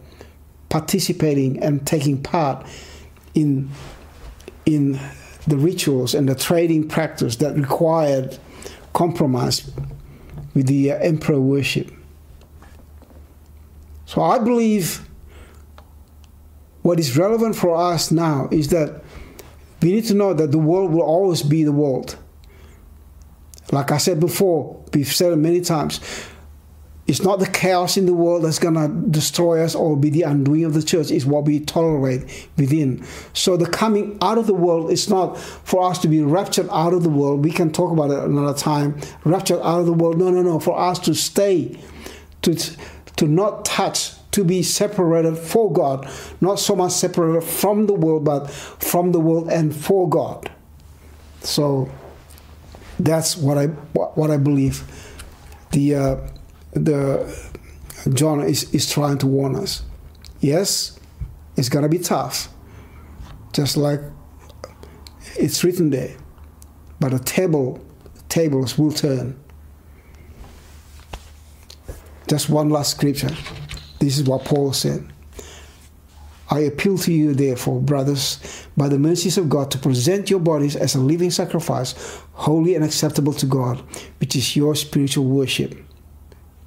participating 0.69 1.62
and 1.63 1.86
taking 1.86 2.21
part 2.21 2.65
in 3.34 3.69
in 4.65 4.99
the 5.47 5.58
rituals 5.58 6.15
and 6.15 6.27
the 6.27 6.36
trading 6.36 6.88
practice 6.88 7.36
that 7.38 7.55
required 7.55 8.38
compromise 8.93 9.71
with 10.53 10.67
the 10.67 10.91
uh, 10.91 10.97
emperor 10.97 11.39
worship. 11.39 11.91
So 14.05 14.21
I 14.21 14.39
believe 14.39 15.08
what 16.81 16.99
is 16.99 17.17
relevant 17.17 17.55
for 17.55 17.75
us 17.75 18.12
now 18.12 18.47
is 18.51 18.69
that 18.69 19.03
we 19.81 19.91
need 19.91 20.05
to 20.05 20.13
know 20.13 20.34
that 20.34 20.51
the 20.51 20.58
world 20.58 20.91
will 20.91 21.01
always 21.01 21.43
be 21.43 21.63
the 21.63 21.71
world. 21.71 22.17
Like 23.71 23.91
I 23.91 23.97
said 23.97 24.19
before, 24.19 24.84
we've 24.93 25.12
said 25.12 25.34
it 25.34 25.38
many 25.38 25.62
times. 25.62 25.99
It's 27.08 27.21
not 27.21 27.38
the 27.38 27.45
chaos 27.45 27.97
in 27.97 28.08
the 28.08 28.15
world 28.15 28.43
that's 28.43 28.58
going 28.58 28.73
to 28.73 28.88
destroy 29.12 29.63
us 29.63 29.75
or 29.75 29.95
be 29.95 30.10
the 30.10 30.23
undoing 30.23 30.65
of 30.65 30.73
the 30.73 30.82
church. 30.82 31.12
It's 31.12 31.25
what 31.25 31.45
we 31.45 31.60
tolerate 31.60 32.49
within. 32.58 33.06
So 33.34 33.58
the 33.58 33.67
coming 33.67 34.17
out 34.23 34.39
of 34.39 34.47
the 34.47 34.56
world 34.56 34.91
is 34.91 35.08
not 35.08 35.38
for 35.38 35.88
us 35.88 35.99
to 35.99 36.08
be 36.08 36.21
raptured 36.21 36.67
out 36.71 36.93
of 36.93 37.04
the 37.04 37.10
world. 37.10 37.45
We 37.45 37.51
can 37.51 37.71
talk 37.71 37.91
about 37.91 38.10
it 38.10 38.23
another 38.23 38.58
time. 38.58 38.99
Raptured 39.23 39.60
out 39.60 39.82
of 39.82 39.86
the 39.86 39.93
world. 39.93 40.17
No, 40.17 40.32
no, 40.32 40.41
no. 40.41 40.60
For 40.60 40.80
us 40.80 40.97
to 40.99 41.13
stay, 41.13 41.80
to, 42.41 42.56
to 43.17 43.28
not 43.28 43.65
touch, 43.65 44.13
to 44.32 44.43
be 44.43 44.63
separated 44.63 45.38
for 45.38 45.71
God. 45.71 46.10
Not 46.41 46.60
so 46.60 46.75
much 46.75 46.91
separated 46.91 47.47
from 47.47 47.86
the 47.86 47.93
world, 47.93 48.25
but 48.25 48.49
from 48.49 49.12
the 49.12 49.19
world 49.19 49.49
and 49.51 49.75
for 49.75 50.10
God. 50.10 50.49
So 51.41 51.91
that's 52.99 53.38
what 53.38 53.58
I 53.58 53.67
what 53.67 54.31
I 54.31 54.38
believe. 54.38 54.84
The 55.71 55.95
uh, 55.95 56.15
the 56.73 57.51
John 58.13 58.41
is, 58.41 58.73
is 58.73 58.89
trying 58.89 59.17
to 59.19 59.27
warn 59.27 59.55
us. 59.55 59.84
Yes, 60.39 60.99
it's 61.58 61.69
gonna 61.69 61.89
be 61.89 61.99
tough, 61.99 62.49
just 63.53 63.77
like 63.77 64.01
it's 65.38 65.63
written 65.63 65.89
there. 65.89 66.15
But 66.99 67.12
the 67.12 67.19
table 67.19 67.84
tables 68.29 68.77
will 68.77 68.91
turn. 68.91 69.39
Just 72.27 72.49
one 72.49 72.69
last 72.69 72.91
scripture. 72.91 73.36
This 73.99 74.17
is 74.17 74.23
what 74.23 74.45
Paul 74.45 74.73
said. 74.73 75.08
I 76.49 76.60
appeal 76.60 76.97
to 76.99 77.12
you, 77.12 77.34
therefore, 77.34 77.81
brothers, 77.81 78.67
by 78.77 78.88
the 78.88 78.99
mercies 78.99 79.38
of 79.38 79.49
God, 79.49 79.71
to 79.71 79.79
present 79.79 80.29
your 80.29 80.39
bodies 80.39 80.75
as 80.75 80.93
a 80.93 80.99
living 80.99 81.31
sacrifice, 81.31 81.93
holy 82.34 82.75
and 82.75 82.86
acceptable 82.86 83.34
to 83.34 83.45
God, 83.45 83.81
which 84.19 84.36
is 84.36 84.55
your 84.55 84.75
spiritual 84.75 85.25
worship. 85.25 85.75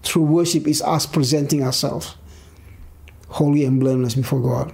True 0.02 0.22
worship 0.22 0.66
is 0.66 0.82
us 0.82 1.06
presenting 1.06 1.62
ourselves 1.62 2.16
holy 3.28 3.64
and 3.64 3.78
blameless 3.80 4.14
before 4.14 4.40
God. 4.40 4.72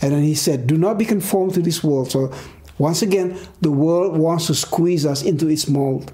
And 0.00 0.12
then 0.12 0.22
he 0.22 0.34
said, 0.34 0.66
Do 0.66 0.76
not 0.76 0.98
be 0.98 1.04
conformed 1.04 1.54
to 1.54 1.62
this 1.62 1.82
world. 1.82 2.10
So, 2.10 2.32
once 2.78 3.02
again, 3.02 3.38
the 3.60 3.70
world 3.70 4.16
wants 4.16 4.48
to 4.48 4.54
squeeze 4.54 5.06
us 5.06 5.22
into 5.22 5.48
its 5.48 5.68
mold. 5.68 6.12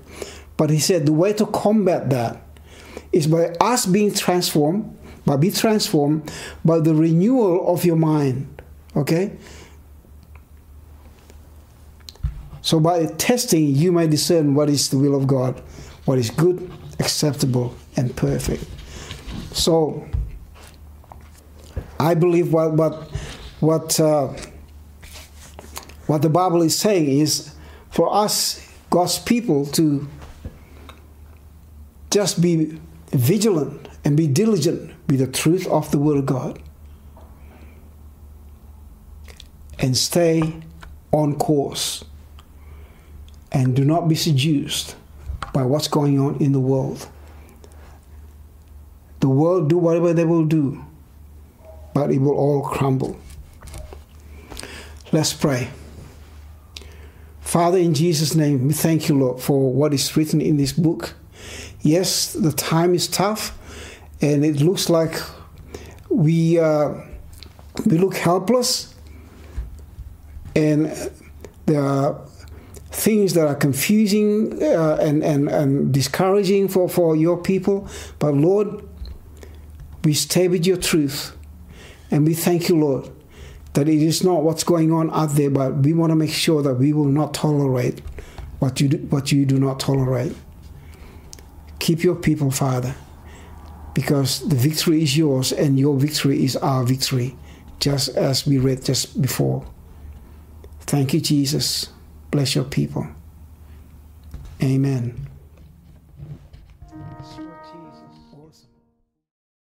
But 0.57 0.71
he 0.71 0.79
said, 0.79 1.07
The 1.07 1.13
way 1.13 1.33
to 1.35 1.47
combat 1.47 2.11
that 2.11 2.43
is 3.13 3.27
by 3.27 3.55
us 3.61 3.87
being 3.87 4.13
transformed 4.13 4.98
but 5.29 5.37
be 5.37 5.51
transformed 5.51 6.33
by 6.65 6.81
the 6.81 6.95
renewal 6.95 7.69
of 7.69 7.85
your 7.85 7.97
mind. 7.97 8.49
Okay? 8.97 9.37
So 12.63 12.81
by 12.81 13.05
testing, 13.19 13.77
you 13.77 13.93
may 13.93 14.07
discern 14.09 14.55
what 14.55 14.71
is 14.71 14.89
the 14.89 14.97
will 14.97 15.15
of 15.15 15.27
God, 15.27 15.61
what 16.07 16.17
is 16.17 16.31
good, 16.31 16.73
acceptable, 16.99 17.77
and 17.95 18.17
perfect. 18.17 18.65
So 19.53 20.09
I 22.01 22.15
believe 22.15 22.55
what 22.55 22.73
what 22.73 22.95
what 23.61 24.01
uh, 24.01 24.33
What 26.09 26.23
the 26.23 26.31
Bible 26.31 26.63
is 26.63 26.75
saying 26.75 27.21
is 27.21 27.53
for 27.91 28.09
us, 28.09 28.65
God's 28.89 29.19
people, 29.19 29.67
to 29.77 30.09
just 32.11 32.41
be 32.41 32.81
vigilant 33.13 33.89
and 34.07 34.17
be 34.17 34.27
diligent 34.27 34.97
with 35.09 35.21
the 35.21 35.27
truth 35.27 35.67
of 35.69 35.91
the 35.91 35.99
Word 35.99 36.19
of 36.19 36.27
God 36.27 36.61
and 39.79 39.97
stay 39.97 40.55
on 41.13 41.35
course 41.37 42.05
and 43.51 43.75
do 43.75 43.85
not 43.85 44.09
be 44.09 44.15
seduced 44.15 44.97
by 45.53 45.63
what's 45.63 45.89
going 45.89 46.21
on 46.21 46.37
in 46.37 46.53
the 46.53 46.61
world. 46.61 47.09
The 49.21 49.29
world 49.29 49.69
do 49.69 49.79
whatever 49.79 50.13
they 50.13 50.25
will 50.25 50.45
do, 50.45 50.85
but 51.95 52.11
it 52.11 52.19
will 52.19 52.37
all 52.37 52.63
crumble. 52.63 53.19
Let's 55.11 55.33
pray. 55.33 55.71
Father, 57.41 57.79
in 57.79 57.95
Jesus' 57.95 58.35
name, 58.35 58.67
we 58.69 58.75
thank 58.75 59.09
you, 59.09 59.19
Lord, 59.19 59.41
for 59.41 59.73
what 59.73 59.95
is 59.95 60.15
written 60.17 60.41
in 60.41 60.59
this 60.59 60.73
book. 60.73 61.15
Yes, 61.81 62.35
the 62.35 62.53
time 62.53 62.95
is 62.95 63.09
tough, 63.09 63.58
and 64.21 64.45
it 64.45 64.61
looks 64.61 64.89
like 64.89 65.21
we 66.09 66.59
uh, 66.59 66.95
we 67.87 67.99
look 67.99 68.17
helpless, 68.17 68.95
and 70.55 70.93
there 71.67 71.83
are 71.83 72.21
things 72.91 73.35
that 73.35 73.47
are 73.47 73.55
confusing 73.55 74.61
uh, 74.63 74.99
and, 75.01 75.23
and, 75.23 75.49
and 75.49 75.93
discouraging 75.93 76.67
for, 76.69 76.89
for 76.89 77.15
your 77.15 77.37
people. 77.37 77.89
But 78.19 78.35
Lord, 78.35 78.83
we 80.05 80.15
stay 80.15 80.49
with 80.49 80.67
your 80.67 80.79
truth, 80.79 81.37
and 82.11 82.27
we 82.27 82.35
thank 82.35 82.69
you, 82.69 82.79
Lord, 82.79 83.09
that 83.75 83.89
it 83.89 84.03
is 84.03 84.25
not 84.25 84.43
what's 84.43 84.65
going 84.65 84.93
on 84.93 85.11
out 85.13 85.31
there, 85.31 85.51
but 85.51 85.77
we 85.77 85.93
want 85.93 86.11
to 86.11 86.17
make 86.17 86.33
sure 86.33 86.63
that 86.63 86.75
we 86.75 86.93
will 86.93 87.05
not 87.05 87.35
tolerate 87.35 88.01
what 88.59 88.81
you 88.81 88.89
do, 88.89 88.97
what 89.11 89.31
you 89.31 89.45
do 89.45 89.59
not 89.59 89.79
tolerate. 89.79 90.35
Keep 91.79 92.03
your 92.03 92.17
people, 92.17 92.51
Father, 92.51 92.95
because 93.95 94.49
the 94.49 94.57
victory 94.57 95.03
is 95.03 95.17
yours 95.17 95.53
and 95.53 95.79
your 95.79 95.97
victory 95.97 96.45
is 96.45 96.57
our 96.57 96.85
victory, 96.85 97.37
just 97.81 98.09
as 98.11 98.47
we 98.47 98.59
read 98.59 98.85
just 98.85 99.21
before. 99.21 99.65
Thank 100.81 101.15
you, 101.15 101.21
Jesus. 101.21 101.89
Bless 102.31 102.55
your 102.55 102.65
people. 102.65 103.07
Amen. 104.63 105.29